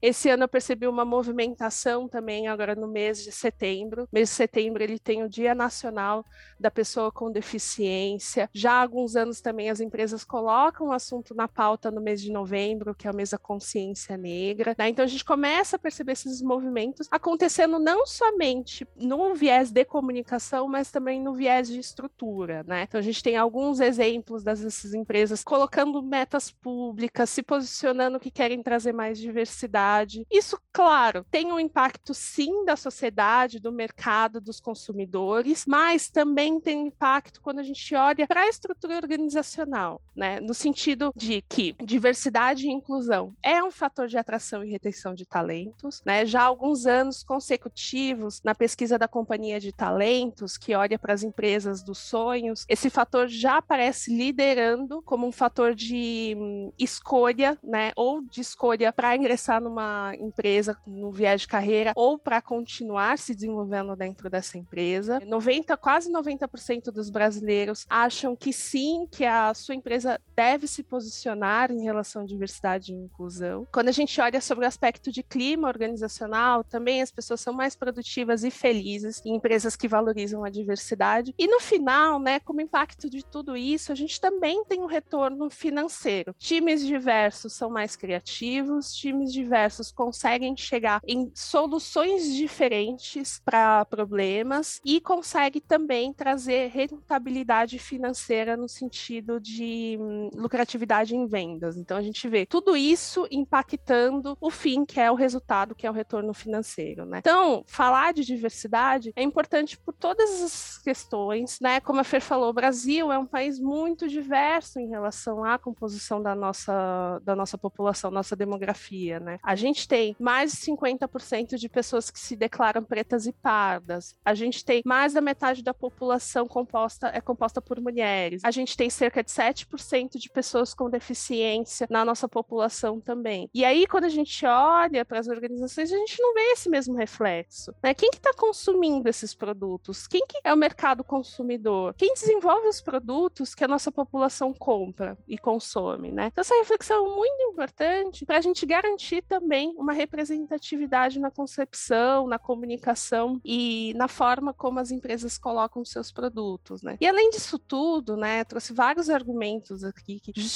Esse 0.00 0.30
ano 0.30 0.44
eu 0.44 0.48
percebi 0.48 0.86
uma 0.86 1.04
movimentação 1.04 2.06
também 2.06 2.46
agora 2.46 2.76
no 2.76 2.86
mês 2.86 3.24
de 3.24 3.32
setembro. 3.32 4.04
O 4.04 4.08
mês 4.12 4.28
de 4.28 4.34
setembro 4.36 4.80
ele 4.80 5.00
tem 5.00 5.24
o 5.24 5.28
Dia 5.28 5.56
Nacional 5.56 6.24
da 6.60 6.70
Pessoa 6.70 7.10
com 7.10 7.32
Deficiência. 7.32 8.48
Já 8.54 8.74
há 8.74 8.82
alguns 8.82 9.16
anos 9.16 9.40
também 9.40 9.70
as 9.70 9.80
empresas 9.80 10.22
colocam 10.22 10.86
o 10.86 10.92
assunto 11.16 11.34
na 11.34 11.48
pauta 11.48 11.90
no 11.90 12.00
mês 12.00 12.20
de 12.20 12.30
novembro, 12.30 12.94
que 12.94 13.06
é 13.06 13.10
o 13.10 13.14
mês 13.14 13.30
da 13.30 13.38
consciência 13.38 14.16
negra. 14.16 14.74
Né? 14.78 14.88
Então 14.88 15.04
a 15.04 15.08
gente 15.08 15.24
começa 15.24 15.76
a 15.76 15.78
perceber 15.78 16.12
esses 16.12 16.42
movimentos 16.42 17.08
acontecendo 17.10 17.78
não 17.78 18.06
somente 18.06 18.86
no 18.96 19.34
viés 19.34 19.70
de 19.70 19.84
comunicação, 19.84 20.68
mas 20.68 20.90
também 20.90 21.22
no 21.22 21.34
viés 21.34 21.68
de 21.68 21.78
estrutura. 21.78 22.62
Né? 22.66 22.82
Então 22.82 22.98
a 22.98 23.02
gente 23.02 23.22
tem 23.22 23.36
alguns 23.36 23.80
exemplos 23.80 24.42
dessas 24.42 24.94
empresas 24.94 25.42
colocando 25.42 26.02
metas 26.02 26.50
públicas, 26.50 27.30
se 27.30 27.42
posicionando 27.42 28.20
que 28.20 28.30
querem 28.30 28.62
trazer 28.62 28.92
mais 28.92 29.18
diversidade. 29.18 30.26
Isso, 30.30 30.58
claro, 30.72 31.24
tem 31.30 31.52
um 31.52 31.60
impacto 31.60 32.12
sim 32.12 32.64
da 32.64 32.76
sociedade, 32.76 33.60
do 33.60 33.72
mercado, 33.72 34.40
dos 34.40 34.60
consumidores, 34.60 35.64
mas 35.66 36.08
também 36.08 36.60
tem 36.60 36.86
impacto 36.86 37.40
quando 37.40 37.60
a 37.60 37.62
gente 37.62 37.94
olha 37.94 38.26
para 38.26 38.42
a 38.42 38.48
estrutura 38.48 38.96
organizacional, 38.96 40.00
né? 40.14 40.40
No 40.40 40.54
sentido 40.54 41.05
de 41.14 41.42
que 41.42 41.74
diversidade 41.84 42.66
e 42.66 42.70
inclusão 42.70 43.34
é 43.42 43.62
um 43.62 43.70
fator 43.70 44.08
de 44.08 44.16
atração 44.16 44.64
e 44.64 44.70
retenção 44.70 45.14
de 45.14 45.26
talentos, 45.26 46.02
né? 46.04 46.24
Já 46.24 46.42
há 46.42 46.44
alguns 46.44 46.86
anos 46.86 47.22
consecutivos, 47.22 48.40
na 48.44 48.54
pesquisa 48.54 48.98
da 48.98 49.08
Companhia 49.08 49.60
de 49.60 49.72
Talentos, 49.72 50.56
que 50.56 50.74
olha 50.74 50.98
para 50.98 51.14
as 51.14 51.22
empresas 51.22 51.82
dos 51.82 51.98
sonhos, 51.98 52.64
esse 52.68 52.90
fator 52.90 53.28
já 53.28 53.58
aparece 53.58 54.14
liderando 54.14 55.02
como 55.02 55.26
um 55.26 55.32
fator 55.32 55.74
de 55.74 56.34
hum, 56.36 56.72
escolha, 56.78 57.58
né? 57.62 57.92
Ou 57.96 58.22
de 58.22 58.40
escolha 58.40 58.92
para 58.92 59.16
ingressar 59.16 59.60
numa 59.60 60.14
empresa 60.18 60.76
no 60.86 61.10
viés 61.10 61.42
de 61.42 61.48
carreira 61.48 61.92
ou 61.94 62.18
para 62.18 62.40
continuar 62.40 63.18
se 63.18 63.34
desenvolvendo 63.34 63.94
dentro 63.96 64.28
dessa 64.30 64.58
empresa. 64.58 65.20
90, 65.24 65.76
quase 65.76 66.10
90% 66.10 66.90
dos 66.92 67.10
brasileiros 67.10 67.86
acham 67.88 68.36
que 68.36 68.52
sim, 68.52 69.06
que 69.10 69.24
a 69.24 69.52
sua 69.54 69.74
empresa 69.74 70.20
deve 70.34 70.66
se 70.66 70.82
posicionar 70.96 71.70
em 71.70 71.82
relação 71.82 72.22
à 72.22 72.24
diversidade 72.24 72.90
e 72.90 72.96
inclusão. 72.96 73.68
Quando 73.70 73.88
a 73.88 73.92
gente 73.92 74.18
olha 74.18 74.40
sobre 74.40 74.64
o 74.64 74.68
aspecto 74.68 75.12
de 75.12 75.22
clima 75.22 75.68
organizacional, 75.68 76.64
também 76.64 77.02
as 77.02 77.10
pessoas 77.10 77.42
são 77.42 77.52
mais 77.52 77.76
produtivas 77.76 78.44
e 78.44 78.50
felizes 78.50 79.20
em 79.26 79.36
empresas 79.36 79.76
que 79.76 79.86
valorizam 79.86 80.42
a 80.42 80.48
diversidade. 80.48 81.34
E 81.38 81.46
no 81.46 81.60
final, 81.60 82.18
né, 82.18 82.40
como 82.40 82.62
impacto 82.62 83.10
de 83.10 83.22
tudo 83.22 83.54
isso, 83.54 83.92
a 83.92 83.94
gente 83.94 84.18
também 84.18 84.64
tem 84.64 84.80
um 84.80 84.86
retorno 84.86 85.50
financeiro. 85.50 86.34
Times 86.38 86.84
diversos 86.84 87.52
são 87.52 87.68
mais 87.68 87.94
criativos, 87.94 88.94
times 88.94 89.30
diversos 89.30 89.92
conseguem 89.92 90.56
chegar 90.56 91.02
em 91.06 91.30
soluções 91.34 92.34
diferentes 92.34 93.38
para 93.44 93.84
problemas 93.84 94.80
e 94.82 94.98
consegue 94.98 95.60
também 95.60 96.10
trazer 96.14 96.70
rentabilidade 96.70 97.78
financeira 97.78 98.56
no 98.56 98.68
sentido 98.68 99.38
de 99.38 99.98
hum, 100.00 100.30
lucratividade 100.76 101.16
em 101.16 101.26
vendas. 101.26 101.76
Então 101.76 101.96
a 101.96 102.02
gente 102.02 102.28
vê 102.28 102.46
tudo 102.46 102.76
isso 102.76 103.26
impactando 103.30 104.36
o 104.40 104.50
fim, 104.50 104.84
que 104.84 105.00
é 105.00 105.10
o 105.10 105.14
resultado, 105.14 105.74
que 105.74 105.86
é 105.86 105.90
o 105.90 105.92
retorno 105.92 106.32
financeiro, 106.34 107.04
né? 107.06 107.18
Então, 107.18 107.64
falar 107.66 108.12
de 108.12 108.24
diversidade 108.24 109.12
é 109.16 109.22
importante 109.22 109.78
por 109.78 109.94
todas 109.94 110.42
as 110.42 110.78
questões, 110.78 111.58
né? 111.60 111.80
Como 111.80 112.00
a 112.00 112.04
Fer 112.04 112.20
falou, 112.20 112.50
o 112.50 112.52
Brasil 112.52 113.10
é 113.10 113.18
um 113.18 113.26
país 113.26 113.58
muito 113.58 114.06
diverso 114.06 114.78
em 114.78 114.88
relação 114.88 115.44
à 115.44 115.58
composição 115.58 116.22
da 116.22 116.34
nossa, 116.34 117.20
da 117.24 117.34
nossa 117.34 117.56
população, 117.56 118.10
nossa 118.10 118.36
demografia, 118.36 119.18
né? 119.18 119.38
A 119.42 119.54
gente 119.54 119.88
tem 119.88 120.14
mais 120.18 120.52
de 120.52 120.58
50% 120.58 121.56
de 121.56 121.68
pessoas 121.68 122.10
que 122.10 122.20
se 122.20 122.36
declaram 122.36 122.84
pretas 122.84 123.26
e 123.26 123.32
pardas. 123.32 124.14
A 124.24 124.34
gente 124.34 124.64
tem 124.64 124.82
mais 124.84 125.14
da 125.14 125.20
metade 125.20 125.62
da 125.62 125.72
população 125.72 126.46
composta 126.46 127.10
é 127.12 127.20
composta 127.20 127.60
por 127.60 127.80
mulheres. 127.80 128.42
A 128.44 128.50
gente 128.50 128.76
tem 128.76 128.90
cerca 128.90 129.22
de 129.22 129.30
7% 129.30 130.18
de 130.18 130.28
pessoas 130.28 130.65
com 130.74 130.90
deficiência 130.90 131.86
na 131.90 132.04
nossa 132.04 132.28
população 132.28 133.00
também. 133.00 133.50
E 133.54 133.64
aí, 133.64 133.86
quando 133.86 134.04
a 134.04 134.08
gente 134.08 134.44
olha 134.46 135.04
para 135.04 135.18
as 135.18 135.28
organizações, 135.28 135.92
a 135.92 135.96
gente 135.96 136.20
não 136.20 136.34
vê 136.34 136.52
esse 136.52 136.68
mesmo 136.68 136.94
reflexo. 136.94 137.74
Né? 137.82 137.94
Quem 137.94 138.10
que 138.10 138.18
está 138.18 138.32
consumindo 138.32 139.08
esses 139.08 139.34
produtos? 139.34 140.06
Quem 140.06 140.24
que 140.26 140.38
é 140.44 140.52
o 140.52 140.56
mercado 140.56 141.02
consumidor? 141.04 141.94
Quem 141.94 142.14
desenvolve 142.14 142.68
os 142.68 142.80
produtos 142.80 143.54
que 143.54 143.64
a 143.64 143.68
nossa 143.68 143.90
população 143.90 144.52
compra 144.52 145.16
e 145.26 145.38
consome? 145.38 146.10
Né? 146.12 146.26
Então, 146.26 146.42
essa 146.42 146.56
reflexão 146.56 147.06
é 147.06 147.14
muito 147.14 147.42
importante 147.42 148.24
para 148.24 148.38
a 148.38 148.40
gente 148.40 148.64
garantir 148.66 149.22
também 149.22 149.74
uma 149.76 149.92
representatividade 149.92 151.18
na 151.18 151.30
concepção, 151.30 152.26
na 152.26 152.38
comunicação 152.38 153.40
e 153.44 153.94
na 153.96 154.08
forma 154.08 154.52
como 154.52 154.78
as 154.78 154.90
empresas 154.90 155.38
colocam 155.38 155.84
seus 155.84 156.10
produtos, 156.10 156.82
né? 156.82 156.96
E 157.00 157.06
além 157.06 157.30
disso 157.30 157.58
tudo, 157.58 158.16
né, 158.16 158.44
trouxe 158.44 158.72
vários 158.72 159.08
argumentos 159.10 159.84
aqui 159.84 160.20
que 160.20 160.32
justificam 160.34 160.55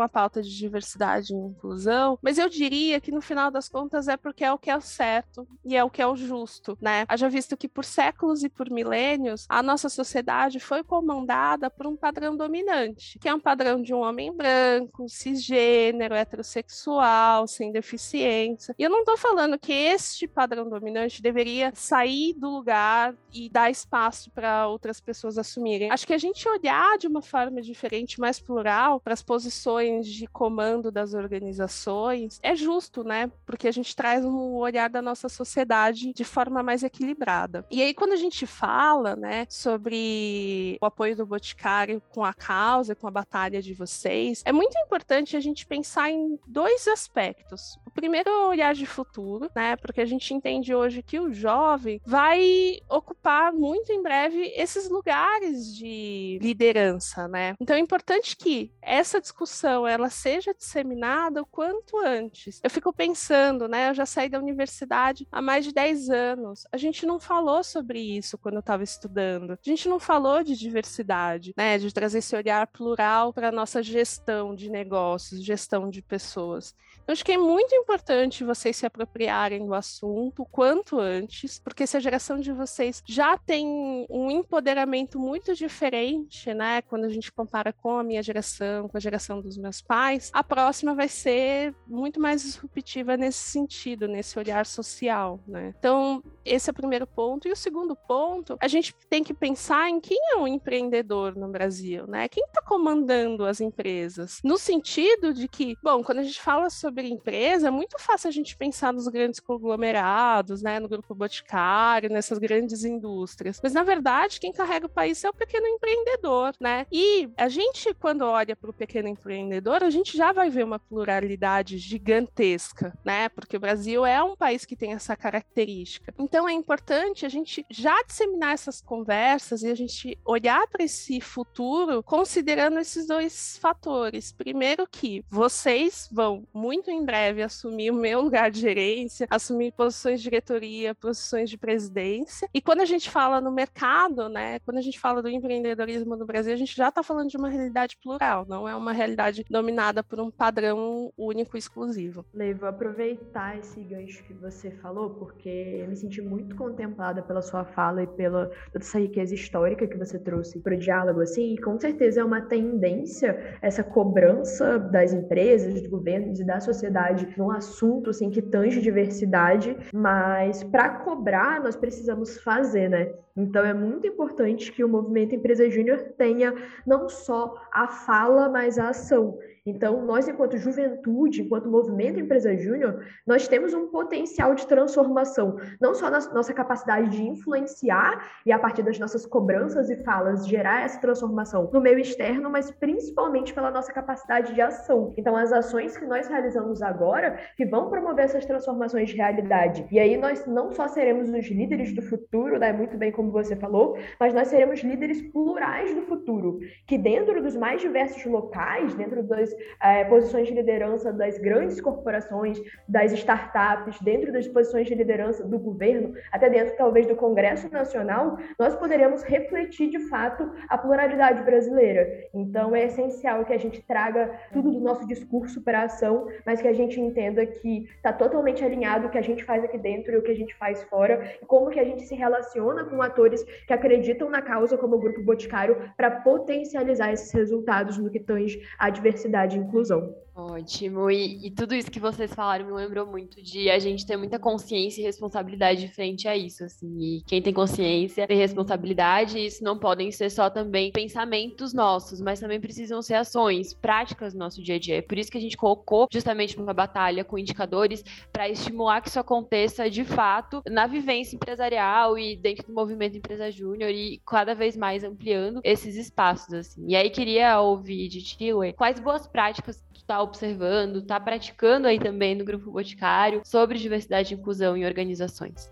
a 0.00 0.08
pauta 0.08 0.42
de 0.42 0.56
diversidade 0.56 1.32
e 1.32 1.36
inclusão, 1.36 2.18
mas 2.22 2.38
eu 2.38 2.48
diria 2.48 3.00
que 3.00 3.10
no 3.10 3.20
final 3.20 3.50
das 3.50 3.68
contas 3.68 4.08
é 4.08 4.16
porque 4.16 4.44
é 4.44 4.52
o 4.52 4.58
que 4.58 4.70
é 4.70 4.76
o 4.76 4.80
certo 4.80 5.46
e 5.64 5.76
é 5.76 5.84
o 5.84 5.90
que 5.90 6.02
é 6.02 6.06
o 6.06 6.16
justo, 6.16 6.76
né? 6.80 7.04
Haja 7.08 7.28
visto 7.28 7.56
que 7.56 7.68
por 7.68 7.84
séculos 7.84 8.42
e 8.42 8.48
por 8.48 8.70
milênios 8.70 9.46
a 9.48 9.62
nossa 9.62 9.88
sociedade 9.88 10.60
foi 10.60 10.82
comandada 10.82 11.70
por 11.70 11.86
um 11.86 11.96
padrão 11.96 12.36
dominante, 12.36 13.18
que 13.18 13.28
é 13.28 13.34
um 13.34 13.40
padrão 13.40 13.80
de 13.82 13.94
um 13.94 14.00
homem 14.00 14.34
branco, 14.34 15.08
cisgênero, 15.08 16.14
heterossexual, 16.14 17.46
sem 17.46 17.72
deficiência. 17.72 18.74
E 18.78 18.82
eu 18.82 18.90
não 18.90 19.00
estou 19.00 19.16
falando 19.16 19.58
que 19.58 19.72
este 19.72 20.26
padrão 20.26 20.68
dominante 20.68 21.22
deveria 21.22 21.72
sair 21.74 22.34
do 22.34 22.48
lugar 22.50 23.14
e 23.32 23.48
dar 23.48 23.70
espaço 23.70 24.30
para 24.30 24.68
outras 24.68 25.00
pessoas 25.00 25.38
assumirem. 25.38 25.90
Acho 25.90 26.06
que 26.06 26.14
a 26.14 26.18
gente 26.18 26.48
olhar 26.48 26.98
de 26.98 27.06
uma 27.06 27.22
forma 27.22 27.60
diferente, 27.60 28.20
mais 28.20 28.40
plural, 28.40 29.00
para 29.12 29.14
as 29.14 29.22
posições 29.22 30.06
de 30.06 30.26
comando 30.26 30.90
das 30.90 31.12
organizações 31.12 32.40
é 32.42 32.56
justo, 32.56 33.04
né? 33.04 33.30
Porque 33.44 33.68
a 33.68 33.72
gente 33.72 33.94
traz 33.94 34.24
um 34.24 34.54
olhar 34.54 34.88
da 34.88 35.02
nossa 35.02 35.28
sociedade 35.28 36.12
de 36.14 36.24
forma 36.24 36.62
mais 36.62 36.82
equilibrada. 36.82 37.66
E 37.70 37.82
aí, 37.82 37.92
quando 37.92 38.12
a 38.12 38.16
gente 38.16 38.46
fala, 38.46 39.14
né, 39.14 39.46
sobre 39.50 40.78
o 40.80 40.86
apoio 40.86 41.14
do 41.14 41.26
Boticário 41.26 42.02
com 42.14 42.24
a 42.24 42.32
causa, 42.32 42.94
com 42.94 43.06
a 43.06 43.10
batalha 43.10 43.60
de 43.60 43.74
vocês, 43.74 44.42
é 44.46 44.52
muito 44.52 44.78
importante 44.78 45.36
a 45.36 45.40
gente 45.40 45.66
pensar 45.66 46.10
em 46.10 46.38
dois 46.46 46.88
aspectos. 46.88 47.78
O 47.86 47.90
primeiro 47.90 48.30
é 48.30 48.46
o 48.46 48.48
olhar 48.48 48.74
de 48.74 48.86
futuro, 48.86 49.50
né? 49.54 49.76
Porque 49.76 50.00
a 50.00 50.06
gente 50.06 50.32
entende 50.32 50.74
hoje 50.74 51.02
que 51.02 51.20
o 51.20 51.32
jovem 51.32 52.00
vai 52.06 52.78
ocupar 52.88 53.52
muito 53.52 53.92
em 53.92 54.02
breve 54.02 54.52
esses 54.56 54.88
lugares 54.88 55.76
de 55.76 56.38
liderança, 56.40 57.28
né? 57.28 57.54
Então 57.60 57.76
é 57.76 57.78
importante 57.78 58.36
que 58.36 58.72
essa 59.02 59.20
discussão 59.20 59.86
ela 59.86 60.08
seja 60.08 60.54
disseminada 60.54 61.42
o 61.42 61.46
quanto 61.46 61.98
antes. 61.98 62.60
Eu 62.62 62.70
fico 62.70 62.92
pensando, 62.92 63.68
né? 63.68 63.90
Eu 63.90 63.94
já 63.94 64.06
saí 64.06 64.28
da 64.28 64.38
universidade 64.38 65.26
há 65.30 65.42
mais 65.42 65.64
de 65.64 65.72
10 65.72 66.08
anos. 66.08 66.64
A 66.72 66.76
gente 66.76 67.04
não 67.04 67.20
falou 67.20 67.62
sobre 67.62 68.00
isso 68.00 68.38
quando 68.38 68.54
eu 68.54 68.60
estava 68.60 68.82
estudando. 68.82 69.52
A 69.52 69.68
gente 69.68 69.88
não 69.88 69.98
falou 69.98 70.42
de 70.42 70.56
diversidade, 70.56 71.52
né? 71.56 71.78
De 71.78 71.92
trazer 71.92 72.18
esse 72.18 72.34
olhar 72.34 72.66
plural 72.68 73.32
para 73.32 73.52
nossa 73.52 73.82
gestão 73.82 74.54
de 74.54 74.70
negócios, 74.70 75.44
gestão 75.44 75.90
de 75.90 76.00
pessoas. 76.00 76.74
Eu 77.06 77.12
acho 77.12 77.24
que 77.24 77.32
é 77.32 77.38
muito 77.38 77.74
importante 77.74 78.44
vocês 78.44 78.76
se 78.76 78.86
apropriarem 78.86 79.66
do 79.66 79.74
assunto 79.74 80.44
quanto 80.44 81.00
antes, 81.00 81.58
porque 81.58 81.86
se 81.86 81.96
a 81.96 82.00
geração 82.00 82.38
de 82.38 82.52
vocês 82.52 83.02
já 83.04 83.36
tem 83.36 84.06
um 84.08 84.30
empoderamento 84.30 85.18
muito 85.18 85.52
diferente, 85.54 86.54
né? 86.54 86.80
Quando 86.82 87.04
a 87.04 87.08
gente 87.08 87.32
compara 87.32 87.72
com 87.72 87.98
a 87.98 88.04
minha 88.04 88.22
geração, 88.22 88.88
com 88.92 88.98
a 88.98 89.00
geração 89.00 89.40
dos 89.40 89.56
meus 89.56 89.80
pais, 89.80 90.30
a 90.32 90.44
próxima 90.44 90.94
vai 90.94 91.08
ser 91.08 91.74
muito 91.86 92.20
mais 92.20 92.42
disruptiva 92.42 93.16
nesse 93.16 93.38
sentido, 93.38 94.06
nesse 94.06 94.38
olhar 94.38 94.66
social, 94.66 95.40
né? 95.48 95.74
Então, 95.78 96.22
esse 96.44 96.68
é 96.68 96.72
o 96.72 96.74
primeiro 96.74 97.06
ponto. 97.06 97.48
E 97.48 97.52
o 97.52 97.56
segundo 97.56 97.96
ponto, 97.96 98.56
a 98.60 98.68
gente 98.68 98.94
tem 99.08 99.24
que 99.24 99.32
pensar 99.32 99.88
em 99.88 99.98
quem 99.98 100.18
é 100.32 100.36
o 100.36 100.42
um 100.42 100.46
empreendedor 100.48 101.34
no 101.34 101.48
Brasil, 101.48 102.06
né? 102.06 102.28
Quem 102.28 102.44
está 102.44 102.60
comandando 102.60 103.44
as 103.44 103.60
empresas? 103.60 104.40
No 104.44 104.58
sentido 104.58 105.32
de 105.32 105.48
que, 105.48 105.74
bom, 105.82 106.04
quando 106.04 106.18
a 106.18 106.22
gente 106.22 106.40
fala 106.40 106.68
sobre 106.68 107.08
empresa, 107.08 107.68
é 107.68 107.70
muito 107.70 107.98
fácil 107.98 108.28
a 108.28 108.32
gente 108.32 108.56
pensar 108.56 108.92
nos 108.92 109.08
grandes 109.08 109.40
conglomerados, 109.40 110.62
né? 110.62 110.78
No 110.78 110.88
grupo 110.88 111.14
Boticário, 111.14 112.10
nessas 112.10 112.38
grandes 112.38 112.84
indústrias. 112.84 113.58
Mas, 113.62 113.72
na 113.72 113.82
verdade, 113.82 114.38
quem 114.38 114.52
carrega 114.52 114.86
o 114.86 114.90
país 114.90 115.24
é 115.24 115.30
o 115.30 115.34
pequeno 115.34 115.66
empreendedor, 115.66 116.52
né? 116.60 116.86
E 116.92 117.30
a 117.36 117.48
gente, 117.48 117.94
quando 117.94 118.22
olha 118.22 118.54
para 118.54 118.70
o 118.70 118.74
pequeno 118.82 119.06
empreendedor, 119.06 119.84
a 119.84 119.90
gente 119.90 120.16
já 120.16 120.32
vai 120.32 120.50
ver 120.50 120.64
uma 120.64 120.78
pluralidade 120.78 121.78
gigantesca, 121.78 122.92
né? 123.04 123.28
Porque 123.28 123.56
o 123.56 123.60
Brasil 123.60 124.04
é 124.04 124.20
um 124.20 124.34
país 124.34 124.64
que 124.64 124.74
tem 124.74 124.92
essa 124.92 125.14
característica. 125.14 126.12
Então 126.18 126.48
é 126.48 126.52
importante 126.52 127.24
a 127.24 127.28
gente 127.28 127.64
já 127.70 127.94
disseminar 128.02 128.54
essas 128.54 128.80
conversas 128.80 129.62
e 129.62 129.68
a 129.68 129.74
gente 129.76 130.18
olhar 130.24 130.66
para 130.66 130.82
esse 130.82 131.20
futuro 131.20 132.02
considerando 132.02 132.80
esses 132.80 133.06
dois 133.06 133.56
fatores. 133.58 134.32
Primeiro 134.32 134.84
que 134.90 135.24
vocês 135.30 136.08
vão 136.10 136.44
muito 136.52 136.90
em 136.90 137.04
breve 137.04 137.40
assumir 137.40 137.92
o 137.92 137.94
meu 137.94 138.20
lugar 138.20 138.50
de 138.50 138.58
gerência, 138.58 139.28
assumir 139.30 139.70
posições 139.72 140.18
de 140.18 140.24
diretoria, 140.24 140.92
posições 140.92 141.48
de 141.48 141.56
presidência. 141.56 142.48
E 142.52 142.60
quando 142.60 142.80
a 142.80 142.84
gente 142.84 143.08
fala 143.08 143.40
no 143.40 143.52
mercado, 143.52 144.28
né, 144.28 144.58
quando 144.60 144.78
a 144.78 144.82
gente 144.82 144.98
fala 144.98 145.22
do 145.22 145.28
empreendedorismo 145.28 146.16
no 146.16 146.26
Brasil, 146.26 146.52
a 146.52 146.56
gente 146.56 146.74
já 146.74 146.88
está 146.88 147.00
falando 147.00 147.30
de 147.30 147.36
uma 147.36 147.48
realidade 147.48 147.96
plural, 148.02 148.44
não 148.48 148.68
é 148.68 148.71
uma 148.76 148.92
realidade 148.92 149.44
dominada 149.48 150.02
por 150.02 150.20
um 150.20 150.30
padrão 150.30 151.12
único 151.16 151.56
e 151.56 151.58
exclusivo. 151.58 152.24
Levo, 152.32 152.60
vou 152.60 152.68
aproveitar 152.68 153.58
esse 153.58 153.80
gancho 153.80 154.22
que 154.24 154.32
você 154.34 154.70
falou, 154.70 155.10
porque 155.10 155.48
eu 155.48 155.88
me 155.88 155.96
senti 155.96 156.20
muito 156.20 156.56
contemplada 156.56 157.22
pela 157.22 157.42
sua 157.42 157.64
fala 157.64 158.02
e 158.02 158.06
pela 158.06 158.46
toda 158.72 158.84
essa 158.84 158.98
riqueza 158.98 159.34
histórica 159.34 159.86
que 159.86 159.96
você 159.96 160.18
trouxe 160.18 160.60
para 160.60 160.74
o 160.74 160.78
diálogo, 160.78 161.20
assim, 161.20 161.54
e 161.54 161.58
com 161.58 161.78
certeza 161.78 162.20
é 162.20 162.24
uma 162.24 162.40
tendência 162.40 163.58
essa 163.60 163.82
cobrança 163.82 164.78
das 164.78 165.12
empresas, 165.12 165.74
dos 165.74 165.86
governos 165.86 166.40
e 166.40 166.44
da 166.44 166.60
sociedade 166.60 167.28
num 167.36 167.50
assunto 167.50 168.10
assim 168.10 168.30
que 168.30 168.42
tange 168.42 168.80
diversidade, 168.80 169.76
mas 169.92 170.62
para 170.64 170.88
cobrar 171.00 171.62
nós 171.62 171.76
precisamos 171.76 172.38
fazer, 172.40 172.88
né? 172.88 173.12
Então 173.36 173.64
é 173.64 173.72
muito 173.72 174.06
importante 174.06 174.70
que 174.70 174.84
o 174.84 174.88
movimento 174.88 175.34
Empresa 175.34 175.68
Júnior 175.70 175.98
tenha 176.18 176.54
não 176.86 177.08
só 177.08 177.54
a 177.72 177.88
fala, 177.88 178.48
mas 178.48 178.61
a 178.78 178.88
ação. 178.88 179.38
Então, 179.64 180.04
nós, 180.04 180.26
enquanto 180.26 180.58
juventude, 180.58 181.42
enquanto 181.42 181.70
movimento 181.70 182.18
Empresa 182.18 182.56
Júnior, 182.56 183.04
nós 183.24 183.46
temos 183.46 183.72
um 183.72 183.86
potencial 183.86 184.56
de 184.56 184.66
transformação, 184.66 185.56
não 185.80 185.94
só 185.94 186.10
na 186.10 186.18
nossa 186.32 186.52
capacidade 186.52 187.10
de 187.10 187.22
influenciar 187.22 188.28
e, 188.44 188.50
a 188.50 188.58
partir 188.58 188.82
das 188.82 188.98
nossas 188.98 189.24
cobranças 189.24 189.88
e 189.88 190.02
falas, 190.02 190.48
gerar 190.48 190.84
essa 190.84 191.00
transformação 191.00 191.70
no 191.72 191.80
meio 191.80 192.00
externo, 192.00 192.50
mas 192.50 192.72
principalmente 192.72 193.54
pela 193.54 193.70
nossa 193.70 193.92
capacidade 193.92 194.52
de 194.52 194.60
ação. 194.60 195.14
Então, 195.16 195.36
as 195.36 195.52
ações 195.52 195.96
que 195.96 196.06
nós 196.06 196.26
realizamos 196.26 196.82
agora, 196.82 197.38
que 197.56 197.64
vão 197.64 197.88
promover 197.88 198.24
essas 198.24 198.44
transformações 198.44 199.10
de 199.10 199.16
realidade. 199.16 199.86
E 199.92 200.00
aí, 200.00 200.16
nós 200.16 200.44
não 200.44 200.72
só 200.72 200.88
seremos 200.88 201.28
os 201.28 201.48
líderes 201.48 201.94
do 201.94 202.02
futuro, 202.02 202.58
né, 202.58 202.72
muito 202.72 202.96
bem 202.96 203.12
como 203.12 203.30
você 203.30 203.54
falou, 203.54 203.96
mas 204.18 204.34
nós 204.34 204.48
seremos 204.48 204.80
líderes 204.80 205.22
plurais 205.30 205.94
do 205.94 206.02
futuro, 206.02 206.58
que 206.84 206.98
dentro 206.98 207.40
dos 207.40 207.54
mais 207.54 207.80
diversos 207.80 208.24
locais, 208.24 208.92
dentro 208.94 209.22
das 209.22 209.51
é, 209.82 210.04
posições 210.04 210.48
de 210.48 210.54
liderança 210.54 211.12
das 211.12 211.38
grandes 211.38 211.80
corporações, 211.80 212.60
das 212.88 213.12
startups, 213.12 214.00
dentro 214.00 214.32
das 214.32 214.46
posições 214.48 214.86
de 214.86 214.94
liderança 214.94 215.44
do 215.44 215.58
governo, 215.58 216.14
até 216.30 216.48
dentro 216.48 216.76
talvez 216.76 217.06
do 217.06 217.16
Congresso 217.16 217.70
Nacional, 217.70 218.38
nós 218.58 218.74
poderemos 218.76 219.22
refletir 219.22 219.90
de 219.90 220.00
fato 220.08 220.50
a 220.68 220.78
pluralidade 220.78 221.42
brasileira. 221.42 222.08
Então 222.34 222.74
é 222.74 222.84
essencial 222.86 223.44
que 223.44 223.52
a 223.52 223.58
gente 223.58 223.82
traga 223.82 224.30
tudo 224.52 224.70
do 224.70 224.80
nosso 224.80 225.06
discurso 225.06 225.62
para 225.62 225.80
a 225.80 225.84
ação, 225.84 226.28
mas 226.46 226.60
que 226.60 226.68
a 226.68 226.72
gente 226.72 227.00
entenda 227.00 227.44
que 227.44 227.84
está 227.96 228.12
totalmente 228.12 228.64
alinhado 228.64 229.06
o 229.06 229.10
que 229.10 229.18
a 229.18 229.22
gente 229.22 229.44
faz 229.44 229.64
aqui 229.64 229.78
dentro 229.78 230.12
e 230.12 230.16
o 230.16 230.22
que 230.22 230.30
a 230.30 230.36
gente 230.36 230.54
faz 230.56 230.82
fora, 230.84 231.22
e 231.40 231.46
como 231.46 231.70
que 231.70 231.80
a 231.80 231.84
gente 231.84 232.02
se 232.02 232.14
relaciona 232.14 232.84
com 232.84 233.00
atores 233.02 233.42
que 233.66 233.72
acreditam 233.72 234.28
na 234.28 234.42
causa, 234.42 234.78
como 234.78 234.96
o 234.96 234.98
Grupo 234.98 235.22
Boticário, 235.22 235.76
para 235.96 236.10
potencializar 236.10 237.12
esses 237.12 237.32
resultados 237.32 237.98
no 237.98 238.10
que 238.10 238.20
tange 238.20 238.62
à 238.78 238.90
diversidade 238.90 239.41
diversidade 239.46 239.56
e 239.56 239.60
inclusão. 239.60 240.14
Ótimo. 240.34 241.10
E, 241.10 241.46
e, 241.46 241.50
tudo 241.50 241.74
isso 241.74 241.90
que 241.90 242.00
vocês 242.00 242.32
falaram 242.32 242.64
me 242.64 242.72
lembrou 242.72 243.06
muito 243.06 243.42
de 243.42 243.70
a 243.70 243.78
gente 243.78 244.06
ter 244.06 244.16
muita 244.16 244.38
consciência 244.38 245.00
e 245.02 245.04
responsabilidade 245.04 245.86
frente 245.88 246.26
a 246.26 246.34
isso, 246.34 246.64
assim. 246.64 246.98
E 246.98 247.22
quem 247.26 247.42
tem 247.42 247.52
consciência 247.52 248.26
tem 248.26 248.38
responsabilidade, 248.38 249.38
e 249.38 249.46
isso 249.46 249.62
não 249.62 249.78
podem 249.78 250.10
ser 250.10 250.30
só 250.30 250.48
também 250.48 250.90
pensamentos 250.90 251.74
nossos, 251.74 252.20
mas 252.20 252.40
também 252.40 252.60
precisam 252.60 253.02
ser 253.02 253.14
ações, 253.14 253.74
práticas 253.74 254.32
no 254.32 254.40
nosso 254.40 254.62
dia 254.62 254.76
a 254.76 254.78
dia. 254.78 254.98
É 254.98 255.02
por 255.02 255.18
isso 255.18 255.30
que 255.30 255.36
a 255.36 255.40
gente 255.40 255.56
colocou 255.56 256.08
justamente 256.10 256.56
uma 256.56 256.72
batalha 256.72 257.24
com 257.24 257.38
indicadores 257.38 258.02
para 258.32 258.48
estimular 258.48 259.02
que 259.02 259.08
isso 259.08 259.20
aconteça 259.20 259.90
de 259.90 260.04
fato 260.04 260.62
na 260.66 260.86
vivência 260.86 261.36
empresarial 261.36 262.18
e 262.18 262.36
dentro 262.36 262.66
do 262.66 262.72
movimento 262.72 263.18
Empresa 263.18 263.50
Júnior 263.50 263.90
e 263.90 264.20
cada 264.26 264.54
vez 264.54 264.78
mais 264.78 265.04
ampliando 265.04 265.60
esses 265.62 265.94
espaços, 265.96 266.54
assim. 266.54 266.86
E 266.88 266.96
aí 266.96 267.10
queria 267.10 267.60
ouvir 267.60 268.08
de 268.08 268.22
ti, 268.22 268.48
quais 268.76 268.98
boas 268.98 269.26
práticas 269.26 269.82
tu 269.92 270.04
tá 270.04 270.21
observando, 270.22 270.98
está 270.98 271.18
praticando 271.18 271.86
aí 271.86 271.98
também 271.98 272.34
no 272.34 272.44
Grupo 272.44 272.70
Boticário 272.70 273.42
sobre 273.44 273.78
diversidade 273.78 274.34
e 274.34 274.38
inclusão 274.38 274.76
em 274.76 274.84
organizações? 274.84 275.70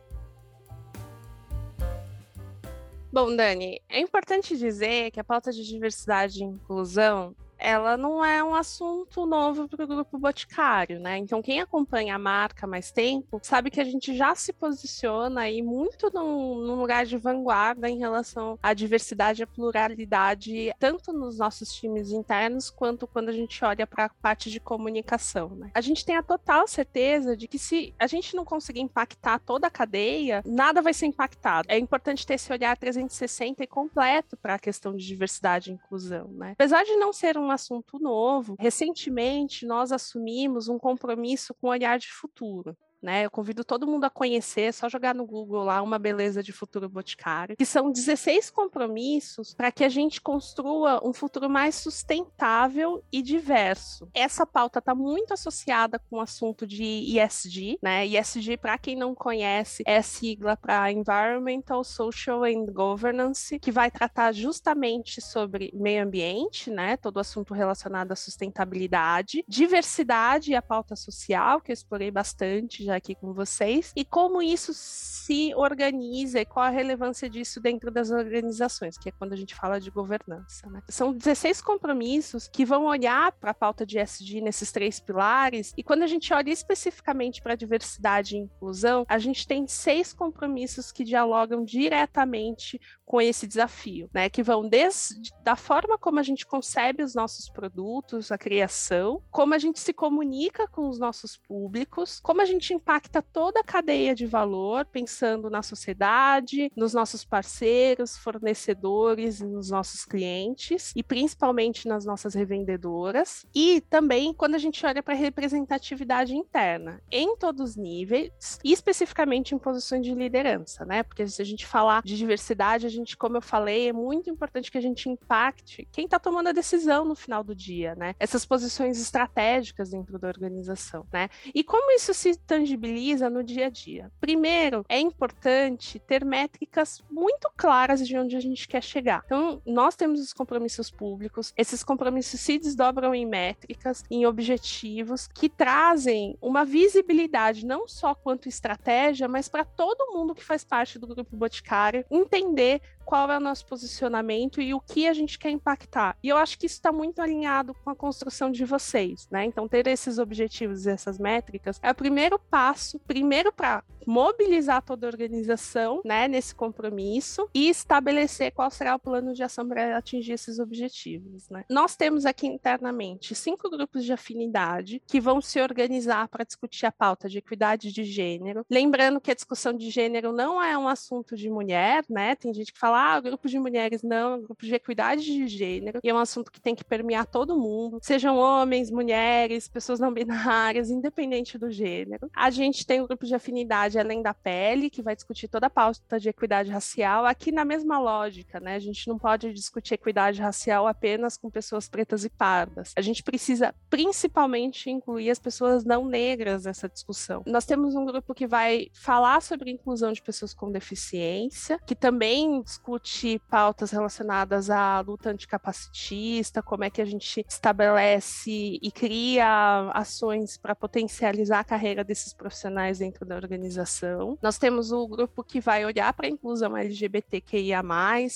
Bom, 3.13 3.35
Dani, 3.35 3.83
é 3.89 3.99
importante 3.99 4.57
dizer 4.57 5.11
que 5.11 5.19
a 5.19 5.25
pauta 5.25 5.51
de 5.51 5.65
diversidade 5.65 6.41
e 6.41 6.45
inclusão 6.45 7.35
ela 7.61 7.97
não 7.97 8.25
é 8.25 8.43
um 8.43 8.55
assunto 8.55 9.27
novo 9.27 9.69
para 9.69 9.85
o 9.85 9.87
grupo 9.87 10.19
Boticário, 10.19 10.99
né? 10.99 11.19
Então, 11.19 11.43
quem 11.43 11.61
acompanha 11.61 12.17
a 12.17 12.19
marca 12.19 12.67
há 12.67 12.69
mais 12.69 12.91
tempo 12.91 13.41
sabe 13.43 13.71
que 13.71 13.81
a 13.81 13.85
gente 13.85 14.17
já 14.17 14.35
se 14.35 14.53
posiciona 14.53 15.43
aí 15.43 15.63
muito 15.63 16.11
num, 16.13 16.57
num 16.57 16.81
lugar 16.81 17.05
de 17.07 17.17
vanguarda 17.17 17.89
em 17.89 17.99
relação 17.99 18.59
à 18.63 18.73
diversidade 18.73 19.43
e 19.43 19.45
à 19.45 19.47
pluralidade, 19.47 20.75
tanto 20.79 21.13
nos 21.13 21.39
nossos 21.39 21.73
times 21.75 22.11
internos 22.11 22.71
quanto 22.71 23.07
quando 23.07 23.29
a 23.29 23.33
gente 23.33 23.65
olha 23.65 23.87
para 23.87 24.07
a 24.07 24.09
parte 24.09 24.51
de 24.51 24.59
comunicação. 24.59 25.51
Né? 25.51 25.71
A 25.75 25.81
gente 25.81 26.05
tem 26.05 26.17
a 26.17 26.23
total 26.23 26.67
certeza 26.67 27.37
de 27.37 27.47
que 27.47 27.59
se 27.59 27.95
a 27.99 28.07
gente 28.07 28.35
não 28.35 28.45
conseguir 28.45 28.81
impactar 28.81 29.39
toda 29.39 29.67
a 29.67 29.71
cadeia, 29.71 30.43
nada 30.47 30.81
vai 30.81 30.95
ser 30.95 31.07
impactado. 31.07 31.67
É 31.71 31.79
importante 31.79 32.27
ter 32.27 32.35
esse 32.35 32.53
olhar 32.53 32.77
360 32.77 33.63
e 33.63 33.67
completo 33.67 34.37
para 34.37 34.55
a 34.55 34.59
questão 34.59 34.97
de 34.97 35.07
diversidade 35.07 35.71
e 35.71 35.75
inclusão. 35.75 36.29
Né? 36.29 36.53
Apesar 36.53 36.85
de 36.85 36.97
não 36.97 37.13
ser 37.13 37.37
um 37.37 37.50
um 37.51 37.55
assunto 37.55 37.99
novo. 37.99 38.57
Recentemente, 38.59 39.67
nós 39.67 39.93
assumimos 39.93 40.69
um 40.69 40.79
compromisso 40.79 41.55
com 41.55 41.67
o 41.67 41.71
olhar 41.71 41.99
de 41.99 42.09
futuro 42.09 42.77
né? 43.03 43.25
Eu 43.25 43.31
convido 43.31 43.65
todo 43.65 43.87
mundo 43.87 44.05
a 44.05 44.11
conhecer, 44.11 44.63
é 44.63 44.73
só 44.73 44.89
jogar 44.89 45.15
no 45.15 45.27
Google 45.27 45.65
lá 45.65 45.83
uma 45.83 45.99
beleza 45.99 46.43
de 46.43 46.53
futuro 46.53 46.89
boticário, 46.89 47.57
que 47.57 47.67
são 47.67 47.91
16 47.91 48.51
compromissos 48.51 49.55
para 49.55 49.73
que 49.73 49.85
a 49.85 49.89
gente 49.89 50.21
construa 50.21 51.01
um 51.07 51.13
futuro 51.13 51.49
mais 51.49 51.75
sustentável 51.75 53.03
e 53.13 53.23
diverso. 53.23 54.09
Essa 54.15 54.47
pauta 54.47 54.79
está 54.79 54.95
muito 54.95 55.33
associada 55.33 55.99
com 55.99 56.17
o 56.17 56.21
assunto 56.21 56.67
de 56.67 57.19
ESG, 57.19 57.79
né? 57.83 58.07
ESG, 58.07 58.57
para 58.57 58.79
quem 58.79 58.97
não 58.97 59.15
conhece, 59.15 59.83
é 59.87 60.03
sigla 60.03 60.57
para 60.57 60.91
Environmental, 60.93 61.83
Social 61.85 62.45
and 62.45 62.67
Governance, 62.73 63.59
que 63.59 63.73
vai 63.73 63.91
tratar 63.91 64.33
justamente 64.33 65.21
sobre 65.21 65.71
meio 65.75 66.05
ambiente, 66.05 66.71
né? 66.71 66.97
Todo 66.97 67.17
o 67.17 67.21
assunto 67.21 67.55
relacionado 67.55 68.13
à 68.13 68.17
sustentabilidade, 68.17 69.45
diversidade 69.49 70.51
e 70.53 70.55
a 70.55 70.63
pauta 70.63 70.97
social, 70.97 71.61
que 71.61 71.71
eu 71.71 71.75
explorei 71.75 72.11
bastante 72.11 72.90
já 72.91 72.97
aqui 72.97 73.15
com 73.15 73.33
vocês, 73.33 73.93
e 73.95 74.05
como 74.05 74.43
isso 74.43 74.73
se 74.75 75.55
organiza 75.55 76.41
e 76.41 76.45
qual 76.45 76.67
a 76.67 76.71
relevância 76.71 77.31
disso 77.31 77.61
dentro 77.61 77.91
das 77.91 78.11
organizações, 78.11 78.99
que 78.99 79.09
é 79.09 79.13
quando 79.13 79.33
a 79.33 79.37
gente 79.37 79.55
fala 79.55 79.81
de 79.81 79.91
governança. 79.91 80.69
Né? 80.69 80.83
São 80.89 81.13
16 81.13 81.63
compromissos 81.63 82.49
que 82.49 82.65
vão 82.65 82.85
olhar 82.85 83.33
para 83.33 83.53
a 83.53 83.55
pauta 83.55 83.87
de 83.87 83.99
SD 83.99 84.41
nesses 84.41 84.73
três 84.73 84.99
pilares, 84.99 85.73
e 85.77 85.83
quando 85.83 86.03
a 86.03 86.07
gente 86.07 86.33
olha 86.35 86.51
especificamente 86.51 87.41
para 87.41 87.55
diversidade 87.55 88.37
e 88.37 88.41
inclusão, 88.41 89.07
a 89.09 89.19
gente 89.19 89.47
tem 89.47 89.67
seis 89.67 90.13
compromissos 90.13 90.91
que 90.91 91.05
dialogam 91.05 91.65
diretamente 91.65 92.81
com 93.11 93.21
esse 93.21 93.45
desafio, 93.45 94.09
né? 94.15 94.31
Que 94.31 94.41
vão 94.41 94.69
desde 94.69 95.33
da 95.43 95.57
forma 95.57 95.99
como 95.99 96.21
a 96.21 96.23
gente 96.23 96.47
concebe 96.47 97.03
os 97.03 97.13
nossos 97.13 97.49
produtos, 97.49 98.31
a 98.31 98.39
criação, 98.39 99.21
como 99.33 99.53
a 99.53 99.59
gente 99.59 99.81
se 99.81 99.93
comunica 99.93 100.69
com 100.69 100.89
os 100.89 100.97
nossos 100.97 101.37
públicos, 101.37 102.21
como 102.23 102.41
a 102.41 102.45
gente 102.45 102.73
impacta 102.73 103.21
toda 103.21 103.59
a 103.59 103.65
cadeia 103.65 104.15
de 104.15 104.27
valor, 104.27 104.87
pensando 104.87 105.51
na 105.51 105.61
sociedade, 105.61 106.71
nos 106.77 106.95
nossos 106.95 107.25
parceiros, 107.25 108.17
fornecedores, 108.17 109.41
nos 109.41 109.71
nossos 109.71 110.05
clientes 110.05 110.93
e 110.95 111.03
principalmente 111.03 111.89
nas 111.89 112.05
nossas 112.05 112.35
revendedoras. 112.35 113.45
E 113.53 113.81
também 113.91 114.33
quando 114.33 114.55
a 114.55 114.59
gente 114.59 114.87
olha 114.87 115.03
para 115.03 115.15
a 115.15 115.17
representatividade 115.17 116.37
interna, 116.37 117.03
em 117.11 117.37
todos 117.37 117.71
os 117.71 117.77
níveis, 117.77 118.61
e 118.63 118.73
especificamente 118.73 119.53
em 119.53 119.59
posições 119.59 120.07
de 120.07 120.15
liderança, 120.15 120.85
né? 120.85 121.03
Porque 121.03 121.27
se 121.27 121.43
a 121.43 121.45
gente 121.45 121.67
falar 121.67 122.03
de 122.05 122.17
diversidade, 122.17 122.87
a 122.87 122.89
gente 122.89 123.00
gente, 123.01 123.17
como 123.17 123.37
eu 123.37 123.43
falei, 123.43 123.89
é 123.89 123.93
muito 123.93 124.31
importante 124.31 124.71
que 124.71 124.79
a 124.79 124.81
gente 124.81 125.09
impacte 125.09 125.89
quem 125.91 126.05
está 126.05 126.19
tomando 126.19 126.49
a 126.49 126.53
decisão 126.53 127.05
no 127.05 127.15
final 127.15 127.43
do 127.43 127.55
dia, 127.55 127.95
né? 127.95 128.15
Essas 128.19 128.45
posições 128.45 129.01
estratégicas 129.01 129.91
dentro 129.91 130.19
da 130.19 130.29
organização, 130.29 131.07
né? 131.13 131.29
E 131.55 131.65
como 131.65 131.91
isso 131.93 132.15
se 132.15 132.37
tangibiliza 132.37 133.29
no 133.29 133.43
dia 133.43 133.67
a 133.67 133.71
dia. 133.71 134.11
Primeiro, 134.21 134.85
é 134.89 134.99
importante 134.99 135.99
ter 135.99 136.25
métricas 136.25 137.03
muito 137.11 137.51
claras 137.57 138.07
de 138.07 138.17
onde 138.17 138.37
a 138.37 138.41
gente 138.41 138.69
quer 138.69 138.83
chegar. 138.83 139.23
Então, 139.27 139.61
nós 139.67 139.97
temos 139.97 140.21
os 140.21 140.33
compromissos 140.33 140.91
públicos, 140.91 141.53
esses 141.57 141.83
compromissos 141.83 142.41
se 142.41 142.59
desdobram 142.59 143.15
em 143.15 143.27
métricas, 143.27 144.05
em 144.11 144.27
objetivos 144.27 145.27
que 145.27 145.49
trazem 145.49 146.37
uma 146.41 146.65
visibilidade 146.65 147.65
não 147.65 147.89
só 147.89 148.15
quanto 148.15 148.49
estratégia, 148.49 149.29
mas 149.29 149.49
para 149.49 149.65
todo 149.65 150.13
mundo 150.13 150.35
que 150.35 150.45
faz 150.45 150.65
parte 150.65 150.99
do 150.99 151.07
grupo 151.07 151.37
Boticário 151.37 152.05
entender 152.11 152.81
qual 153.11 153.29
é 153.29 153.37
o 153.37 153.41
nosso 153.41 153.67
posicionamento 153.67 154.61
e 154.61 154.73
o 154.73 154.81
que 154.81 155.09
a 155.09 155.13
gente 155.13 155.37
quer 155.37 155.51
impactar. 155.51 156.17
E 156.23 156.29
eu 156.29 156.37
acho 156.37 156.57
que 156.57 156.67
isso 156.67 156.77
está 156.77 156.93
muito 156.93 157.21
alinhado 157.21 157.75
com 157.75 157.91
a 157.91 157.97
construção 157.97 158.53
de 158.53 158.65
vocês, 158.65 159.27
né? 159.31 159.45
Então, 159.45 159.67
ter 159.67 159.87
esses 159.89 160.19
objetivos 160.19 160.87
e 160.87 160.91
essas 160.91 161.19
métricas 161.19 161.81
é 161.83 161.91
o 161.91 161.95
primeiro 161.95 162.39
passo, 162.39 163.01
primeiro 163.01 163.53
para 163.53 163.83
mobilizar 164.07 164.83
toda 164.83 165.07
a 165.07 165.11
organização, 165.11 166.01
né, 166.05 166.27
nesse 166.27 166.55
compromisso 166.55 167.49
e 167.55 167.69
estabelecer 167.69 168.51
qual 168.53 168.71
será 168.71 168.95
o 168.95 168.99
plano 168.99 169.35
de 169.35 169.43
ação 169.43 169.69
para 169.69 169.97
atingir 169.97 170.33
esses 170.33 170.59
objetivos, 170.59 171.49
né? 171.51 171.65
Nós 171.69 171.97
temos 171.97 172.25
aqui 172.25 172.47
internamente 172.47 173.35
cinco 173.35 173.69
grupos 173.69 174.05
de 174.05 174.13
afinidade 174.13 175.03
que 175.07 175.21
vão 175.21 175.41
se 175.41 175.61
organizar 175.61 176.29
para 176.29 176.45
discutir 176.45 176.87
a 176.87 176.93
pauta 176.93 177.29
de 177.29 177.39
equidade 177.39 177.93
de 177.93 178.05
gênero. 178.05 178.65
Lembrando 178.71 179.21
que 179.21 179.31
a 179.31 179.35
discussão 179.35 179.73
de 179.73 179.91
gênero 179.91 180.33
não 180.33 180.63
é 180.63 180.77
um 180.77 180.89
assunto 180.89 181.37
de 181.37 181.51
mulher, 181.51 182.05
né? 182.09 182.35
Tem 182.35 182.53
gente 182.55 182.73
que 182.73 182.80
fala, 182.81 183.15
ah, 183.15 183.21
grupo 183.21 183.49
de 183.49 183.59
mulheres 183.59 184.03
não, 184.03 184.41
grupo 184.41 184.65
de 184.65 184.75
equidade 184.75 185.25
de 185.25 185.47
gênero, 185.47 186.01
e 186.03 186.09
é 186.09 186.15
um 186.15 186.19
assunto 186.19 186.51
que 186.51 186.61
tem 186.61 186.75
que 186.75 186.85
permear 186.85 187.27
todo 187.27 187.59
mundo, 187.59 187.99
sejam 188.03 188.37
homens, 188.37 188.91
mulheres, 188.91 189.69
pessoas 189.69 190.01
não 190.01 190.13
binárias, 190.13 190.91
independente 190.91 191.59
do 191.59 191.71
gênero. 191.71 192.31
A 192.35 192.51
gente 192.51 192.87
tem 192.87 193.01
o 193.01 193.07
grupo 193.07 193.27
de 193.27 193.35
afinidade 193.35 193.99
além 193.99 194.23
da 194.23 194.33
pele, 194.33 194.91
que 194.91 195.03
vai 195.03 195.15
discutir 195.15 195.49
toda 195.49 195.67
a 195.67 195.71
pauta 195.71 196.19
de 196.19 196.29
equidade 196.29 196.71
racial, 196.71 197.27
aqui 197.27 197.53
na 197.53 197.65
mesma 197.65 197.99
lógica, 197.99 198.59
né? 198.59 198.77
A 198.77 198.79
gente 198.81 199.07
não 199.09 199.19
pode 199.19 199.53
discutir 199.53 199.95
equidade 199.95 200.41
racial 200.41 200.87
apenas 200.87 201.37
com 201.37 201.51
pessoas 201.51 201.89
pretas 201.89 202.25
e 202.25 202.31
pardas. 202.31 202.93
A 202.97 203.01
gente 203.01 203.23
precisa 203.23 203.75
principalmente 203.89 204.89
incluir 204.91 205.31
as 205.31 205.39
pessoas 205.39 205.85
não 205.85 206.05
negras 206.05 206.65
nessa 206.65 206.89
discussão. 206.89 207.43
Nós 207.47 207.67
temos 207.67 207.95
um 207.95 208.05
grupo 208.05 208.35
que 208.35 208.47
vai 208.47 208.89
falar 208.95 209.43
sobre 209.43 209.71
inclusão 209.71 210.13
de 210.13 210.23
pessoas 210.23 210.55
com 210.55 210.71
deficiência, 210.71 211.79
que 211.87 211.95
também 211.95 212.60
discute 212.63 213.41
pautas 213.49 213.91
relacionadas 213.91 214.71
à 214.71 215.01
luta 215.01 215.31
anticapacitista, 215.31 216.63
como 216.63 216.85
é 216.85 216.91
que 216.91 217.03
a 217.03 217.05
gente 217.05 217.45
estabelece 217.49 218.79
e 218.83 218.91
cria 218.91 219.91
ações 219.95 220.57
para 220.57 220.75
potencializar 220.75 221.61
a 221.61 221.65
carreira 221.65 222.05
desses 222.05 222.33
profissionais 222.33 222.99
dentro 222.99 223.25
da 223.25 223.37
organização. 223.37 224.39
Nós 224.43 224.59
temos 224.59 224.93
o 224.93 225.07
grupo 225.07 225.43
que 225.43 225.61
vai 225.61 225.85
olhar 225.85 226.13
para 226.13 226.27
a 226.27 226.31
inclusão 226.31 226.77
LGBTQIA+, 226.77 227.83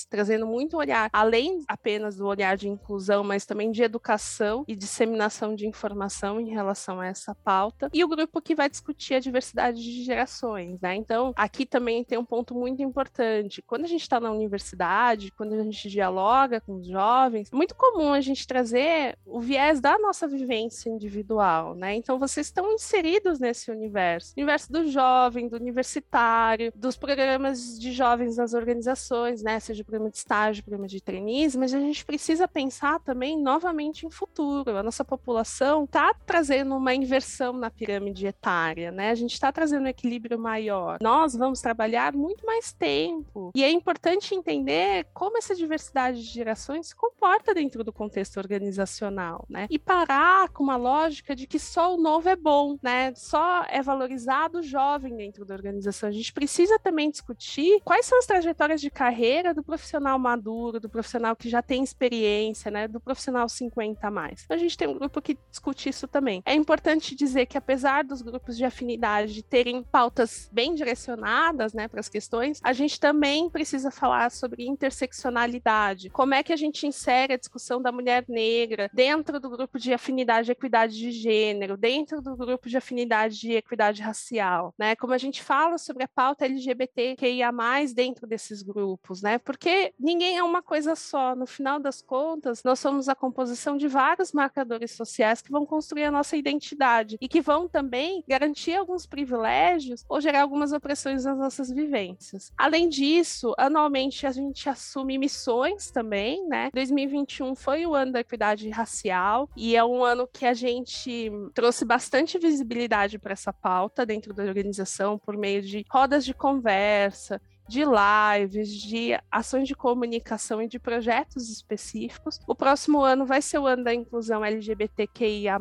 trazendo 0.09 0.45
muito 0.45 0.77
olhar, 0.77 1.09
além 1.11 1.63
apenas 1.67 2.15
do 2.15 2.25
olhar 2.25 2.57
de 2.57 2.67
inclusão, 2.67 3.23
mas 3.23 3.45
também 3.45 3.71
de 3.71 3.83
educação 3.83 4.63
e 4.67 4.75
disseminação 4.75 5.55
de 5.55 5.67
informação 5.67 6.39
em 6.39 6.49
relação 6.49 6.99
a 6.99 7.07
essa 7.07 7.33
pauta. 7.35 7.89
E 7.93 8.03
o 8.03 8.07
grupo 8.07 8.41
que 8.41 8.55
vai 8.55 8.69
discutir 8.69 9.15
a 9.15 9.19
diversidade 9.19 9.81
de 9.81 10.03
gerações, 10.03 10.79
né? 10.81 10.95
Então, 10.95 11.33
aqui 11.35 11.65
também 11.65 12.03
tem 12.03 12.17
um 12.17 12.25
ponto 12.25 12.53
muito 12.55 12.81
importante. 12.81 13.61
Quando 13.61 13.85
a 13.85 13.87
gente 13.87 14.01
está 14.01 14.14
na 14.19 14.31
universidade, 14.31 15.31
quando 15.31 15.53
a 15.53 15.63
gente 15.63 15.89
dialoga 15.89 16.61
com 16.61 16.75
os 16.75 16.87
jovens, 16.87 17.49
é 17.51 17.55
muito 17.55 17.75
comum 17.75 18.13
a 18.13 18.21
gente 18.21 18.47
trazer 18.47 19.17
o 19.25 19.39
viés 19.39 19.79
da 19.79 19.97
nossa 19.97 20.27
vivência 20.27 20.89
individual, 20.89 21.75
né? 21.75 21.95
Então, 21.95 22.19
vocês 22.19 22.47
estão 22.47 22.71
inseridos 22.73 23.39
nesse 23.39 23.71
universo, 23.71 24.33
universo 24.35 24.71
do 24.71 24.87
jovem, 24.87 25.47
do 25.47 25.55
universitário, 25.55 26.71
dos 26.75 26.97
programas 26.97 27.79
de 27.79 27.91
jovens 27.91 28.37
nas 28.37 28.53
organizações, 28.53 29.41
né? 29.41 29.59
Seja 29.59 29.83
programa 29.83 30.09
de 30.09 30.17
estágio, 30.17 30.63
programa 30.63 30.87
de 30.87 31.01
trainees, 31.01 31.55
mas 31.55 31.73
a 31.73 31.79
gente 31.79 32.05
precisa 32.05 32.47
pensar 32.47 32.99
também 32.99 33.39
novamente 33.41 34.05
em 34.05 34.11
futuro. 34.11 34.77
A 34.77 34.83
nossa 34.83 35.03
população 35.03 35.83
está 35.83 36.13
trazendo 36.25 36.75
uma 36.75 36.93
inversão 36.93 37.53
na 37.53 37.69
pirâmide 37.69 38.25
etária, 38.25 38.91
né? 38.91 39.11
A 39.11 39.15
gente 39.15 39.33
está 39.33 39.51
trazendo 39.51 39.85
um 39.85 39.87
equilíbrio 39.87 40.39
maior. 40.39 40.97
Nós 41.01 41.35
vamos 41.35 41.61
trabalhar 41.61 42.13
muito 42.13 42.45
mais 42.45 42.71
tempo. 42.71 43.51
E 43.55 43.63
é 43.63 43.69
importante 43.69 44.04
entender 44.13 45.07
como 45.13 45.37
essa 45.37 45.55
diversidade 45.55 46.21
de 46.21 46.29
gerações 46.29 46.87
se 46.87 46.95
comporta 46.95 47.53
dentro 47.53 47.83
do 47.83 47.93
contexto 47.93 48.37
organizacional, 48.37 49.45
né? 49.49 49.67
E 49.69 49.79
parar 49.79 50.49
com 50.49 50.63
uma 50.63 50.75
lógica 50.75 51.35
de 51.35 51.47
que 51.47 51.57
só 51.59 51.95
o 51.95 51.97
novo 52.01 52.29
é 52.29 52.35
bom, 52.35 52.77
né? 52.81 53.13
Só 53.15 53.63
é 53.69 53.81
valorizado 53.81 54.59
o 54.59 54.63
jovem 54.63 55.15
dentro 55.15 55.45
da 55.45 55.53
organização. 55.53 56.09
A 56.09 56.11
gente 56.11 56.33
precisa 56.33 56.77
também 56.79 57.09
discutir 57.09 57.81
quais 57.83 58.05
são 58.05 58.17
as 58.19 58.25
trajetórias 58.25 58.81
de 58.81 58.89
carreira 58.89 59.53
do 59.53 59.63
profissional 59.63 60.19
maduro, 60.19 60.79
do 60.79 60.89
profissional 60.89 61.35
que 61.35 61.49
já 61.49 61.61
tem 61.61 61.83
experiência, 61.83 62.69
né? 62.69 62.87
Do 62.87 62.99
profissional 62.99 63.47
50 63.47 64.05
a 64.05 64.11
mais. 64.11 64.43
Então, 64.43 64.55
a 64.55 64.59
gente 64.59 64.77
tem 64.77 64.87
um 64.87 64.97
grupo 64.97 65.21
que 65.21 65.37
discute 65.49 65.89
isso 65.89 66.07
também. 66.07 66.41
É 66.45 66.53
importante 66.53 67.15
dizer 67.15 67.45
que 67.45 67.57
apesar 67.57 68.03
dos 68.03 68.21
grupos 68.21 68.57
de 68.57 68.65
afinidade 68.65 69.43
terem 69.43 69.83
pautas 69.83 70.49
bem 70.51 70.73
direcionadas, 70.73 71.73
né, 71.73 71.87
para 71.87 71.99
as 71.99 72.09
questões, 72.09 72.59
a 72.63 72.73
gente 72.73 72.99
também 72.99 73.49
precisa 73.49 73.91
falar 73.95 74.29
sobre 74.31 74.65
interseccionalidade. 74.65 76.09
Como 76.09 76.33
é 76.33 76.43
que 76.43 76.53
a 76.53 76.55
gente 76.55 76.85
insere 76.85 77.33
a 77.33 77.37
discussão 77.37 77.81
da 77.81 77.91
mulher 77.91 78.25
negra 78.27 78.89
dentro 78.93 79.39
do 79.39 79.49
grupo 79.49 79.79
de 79.79 79.93
afinidade 79.93 80.49
e 80.49 80.53
equidade 80.53 80.95
de 80.97 81.11
gênero, 81.11 81.77
dentro 81.77 82.21
do 82.21 82.35
grupo 82.35 82.69
de 82.69 82.77
afinidade 82.77 83.49
e 83.49 83.55
equidade 83.55 84.01
racial, 84.01 84.73
né? 84.77 84.95
Como 84.95 85.13
a 85.13 85.17
gente 85.17 85.43
fala 85.43 85.77
sobre 85.77 86.03
a 86.03 86.07
pauta 86.07 86.45
LGBTQIA+, 86.45 87.51
dentro 87.93 88.27
desses 88.27 88.61
grupos, 88.61 89.21
né? 89.21 89.37
Porque 89.37 89.93
ninguém 89.99 90.37
é 90.37 90.43
uma 90.43 90.61
coisa 90.61 90.95
só. 90.95 91.35
No 91.35 91.45
final 91.45 91.79
das 91.79 92.01
contas, 92.01 92.63
nós 92.63 92.79
somos 92.79 93.09
a 93.09 93.15
composição 93.15 93.77
de 93.77 93.87
vários 93.87 94.31
marcadores 94.31 94.91
sociais 94.91 95.41
que 95.41 95.51
vão 95.51 95.65
construir 95.65 96.05
a 96.05 96.11
nossa 96.11 96.35
identidade 96.35 97.17
e 97.21 97.27
que 97.27 97.41
vão 97.41 97.67
também 97.67 98.23
garantir 98.27 98.75
alguns 98.75 99.05
privilégios 99.05 100.03
ou 100.09 100.19
gerar 100.19 100.41
algumas 100.41 100.71
opressões 100.71 101.25
nas 101.25 101.37
nossas 101.37 101.69
vivências. 101.69 102.51
Além 102.57 102.89
disso, 102.89 103.53
anualmente 103.85 104.25
a 104.25 104.31
gente 104.31 104.67
assume 104.67 105.17
missões 105.17 105.91
também, 105.91 106.47
né? 106.47 106.69
2021 106.73 107.55
foi 107.55 107.85
o 107.85 107.93
ano 107.93 108.13
da 108.13 108.19
equidade 108.19 108.69
racial 108.69 109.49
e 109.55 109.75
é 109.75 109.83
um 109.83 110.03
ano 110.03 110.27
que 110.27 110.45
a 110.45 110.53
gente 110.53 111.31
trouxe 111.53 111.85
bastante 111.85 112.37
visibilidade 112.37 113.19
para 113.19 113.33
essa 113.33 113.53
pauta 113.53 114.05
dentro 114.05 114.33
da 114.33 114.43
organização 114.43 115.17
por 115.17 115.37
meio 115.37 115.61
de 115.61 115.85
rodas 115.89 116.25
de 116.25 116.33
conversa, 116.33 117.39
de 117.67 117.83
lives, 117.83 118.69
de 118.69 119.19
ações 119.31 119.67
de 119.67 119.75
comunicação 119.75 120.61
e 120.61 120.67
de 120.67 120.79
projetos 120.79 121.49
específicos. 121.49 122.39
O 122.47 122.55
próximo 122.55 123.01
ano 123.01 123.25
vai 123.25 123.41
ser 123.41 123.59
o 123.59 123.65
ano 123.65 123.83
da 123.83 123.93
inclusão 123.93 124.43
LGBTQIA, 124.43 125.57